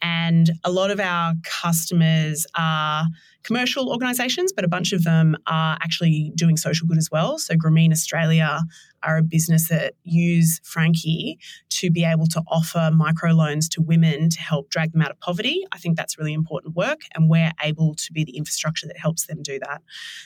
And 0.00 0.50
a 0.64 0.70
lot 0.70 0.90
of 0.90 1.00
our 1.00 1.34
customers 1.42 2.46
are 2.56 3.06
commercial 3.42 3.90
organisations, 3.90 4.52
but 4.52 4.64
a 4.64 4.68
bunch 4.68 4.92
of 4.92 5.04
them 5.04 5.36
are 5.46 5.78
actually 5.80 6.32
doing 6.34 6.56
social 6.56 6.86
good 6.86 6.98
as 6.98 7.10
well. 7.12 7.38
So 7.38 7.54
Grameen 7.54 7.92
Australia 7.92 8.60
are 9.02 9.18
a 9.18 9.22
business 9.22 9.68
that 9.68 9.94
use 10.02 10.60
Frankie 10.64 11.38
to 11.68 11.90
be 11.90 12.04
able 12.04 12.26
to 12.26 12.42
offer 12.48 12.90
microloans 12.92 13.68
to 13.70 13.82
women 13.82 14.30
to 14.30 14.40
help 14.40 14.68
drag 14.68 14.92
them 14.92 15.02
out 15.02 15.12
of 15.12 15.20
poverty. 15.20 15.62
I 15.70 15.78
think 15.78 15.96
that's 15.96 16.18
really 16.18 16.32
important 16.32 16.74
work, 16.74 17.02
and 17.14 17.30
we're 17.30 17.52
able 17.62 17.94
to 17.94 18.12
be 18.12 18.24
the 18.24 18.36
infrastructure 18.36 18.86
that 18.88 18.98
helps 18.98 19.26
them 19.26 19.42
do 19.42 19.60
that. 19.60 19.82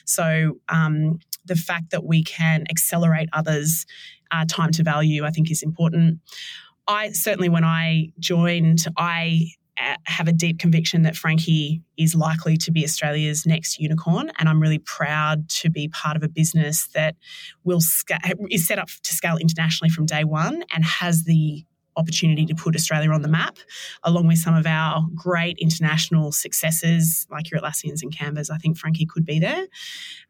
So 0.07 0.59
um, 0.71 1.19
the 1.45 1.57
fact 1.57 1.91
that 1.91 2.05
we 2.05 2.23
can 2.23 2.65
accelerate 2.71 3.29
others' 3.33 3.87
uh, 4.31 4.45
time 4.49 4.71
to 4.73 4.83
value, 4.83 5.25
I 5.25 5.31
think, 5.31 5.51
is 5.51 5.63
important. 5.63 6.21
I 6.87 7.11
certainly, 7.11 7.49
when 7.49 7.65
I 7.65 8.09
joined, 8.19 8.85
I 8.97 9.53
have 10.05 10.29
a 10.29 10.33
deep 10.33 10.59
conviction 10.59 11.03
that 11.03 11.17
Frankie 11.17 11.83
is 11.97 12.15
likely 12.15 12.57
to 12.57 12.71
be 12.71 12.85
Australia's 12.85 13.47
next 13.47 13.79
unicorn, 13.79 14.31
and 14.39 14.49
I'm 14.49 14.61
really 14.61 14.79
proud 14.79 15.49
to 15.61 15.71
be 15.71 15.89
part 15.89 16.17
of 16.17 16.23
a 16.23 16.29
business 16.29 16.89
that 16.89 17.17
will 17.65 17.81
is 18.51 18.67
set 18.67 18.79
up 18.79 18.89
to 18.89 19.15
scale 19.15 19.37
internationally 19.37 19.91
from 19.91 20.07
day 20.07 20.25
one 20.25 20.65
and 20.75 20.85
has 20.85 21.25
the 21.25 21.65
opportunity 21.97 22.47
to 22.47 22.55
put 22.55 22.75
Australia 22.75 23.11
on 23.11 23.23
the 23.23 23.29
map, 23.29 23.59
along 24.03 24.27
with 24.27 24.39
some 24.39 24.55
of 24.55 24.67
our 24.67 25.07
great 25.15 25.59
international 25.59 26.33
successes 26.33 27.27
like 27.31 27.51
your 27.51 27.61
Atlassians 27.61 28.03
and 28.03 28.17
Canvas. 28.17 28.51
I 28.51 28.59
think 28.59 28.79
Frankie 28.79 29.07
could 29.07 29.25
be 29.25 29.39
there, 29.39 29.67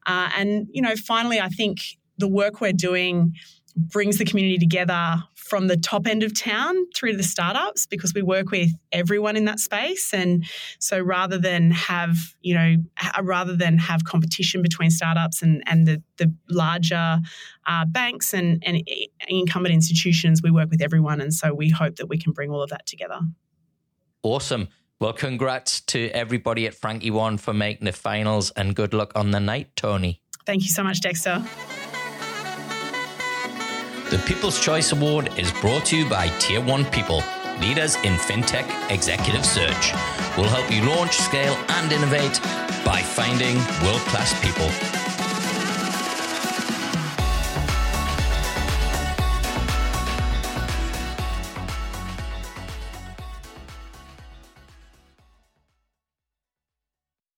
uh, 0.06 0.30
and 0.36 0.66
you 0.70 0.82
know, 0.82 0.96
finally, 0.96 1.40
I 1.40 1.48
think 1.48 1.78
the 2.18 2.28
work 2.28 2.60
we're 2.60 2.72
doing 2.72 3.34
brings 3.76 4.18
the 4.18 4.24
community 4.24 4.58
together 4.58 5.22
from 5.34 5.66
the 5.66 5.76
top 5.76 6.06
end 6.06 6.22
of 6.22 6.34
town 6.34 6.76
through 6.94 7.12
to 7.12 7.16
the 7.16 7.22
startups 7.24 7.86
because 7.86 8.14
we 8.14 8.22
work 8.22 8.50
with 8.50 8.70
everyone 8.92 9.36
in 9.36 9.44
that 9.46 9.58
space. 9.58 10.12
And 10.14 10.44
so 10.78 11.00
rather 11.00 11.38
than 11.38 11.70
have 11.72 12.16
you 12.40 12.54
know 12.54 12.76
rather 13.22 13.56
than 13.56 13.78
have 13.78 14.04
competition 14.04 14.62
between 14.62 14.90
startups 14.90 15.42
and 15.42 15.62
and 15.66 15.86
the 15.86 16.02
the 16.18 16.32
larger 16.48 17.20
uh, 17.66 17.84
banks 17.86 18.32
and 18.32 18.62
and 18.66 18.82
incumbent 19.28 19.74
institutions 19.74 20.40
we 20.42 20.50
work 20.50 20.70
with 20.70 20.82
everyone. 20.82 21.20
And 21.20 21.32
so 21.32 21.52
we 21.52 21.70
hope 21.70 21.96
that 21.96 22.06
we 22.06 22.18
can 22.18 22.32
bring 22.32 22.50
all 22.50 22.62
of 22.62 22.70
that 22.70 22.86
together. 22.86 23.20
Awesome. 24.22 24.68
Well 25.00 25.14
congrats 25.14 25.80
to 25.82 26.10
everybody 26.10 26.66
at 26.66 26.74
frankie 26.74 27.10
one 27.10 27.38
for 27.38 27.54
making 27.54 27.86
the 27.86 27.92
finals 27.92 28.50
and 28.50 28.76
good 28.76 28.94
luck 28.94 29.12
on 29.14 29.30
the 29.30 29.40
night 29.40 29.74
tony. 29.74 30.22
Thank 30.46 30.62
you 30.62 30.68
so 30.68 30.82
much 30.82 31.00
dexter 31.00 31.44
The 34.10 34.18
People's 34.26 34.58
Choice 34.58 34.90
Award 34.90 35.38
is 35.38 35.52
brought 35.52 35.84
to 35.86 35.96
you 35.96 36.08
by 36.08 36.26
Tier 36.40 36.60
1 36.60 36.84
People, 36.86 37.22
leaders 37.60 37.94
in 38.02 38.14
fintech 38.14 38.66
executive 38.90 39.46
search. 39.46 39.92
We'll 40.36 40.48
help 40.48 40.68
you 40.68 40.82
launch, 40.82 41.16
scale, 41.16 41.56
and 41.68 41.92
innovate 41.92 42.40
by 42.84 43.02
finding 43.02 43.58
world 43.86 44.00
class 44.08 44.34
people. 44.42 44.99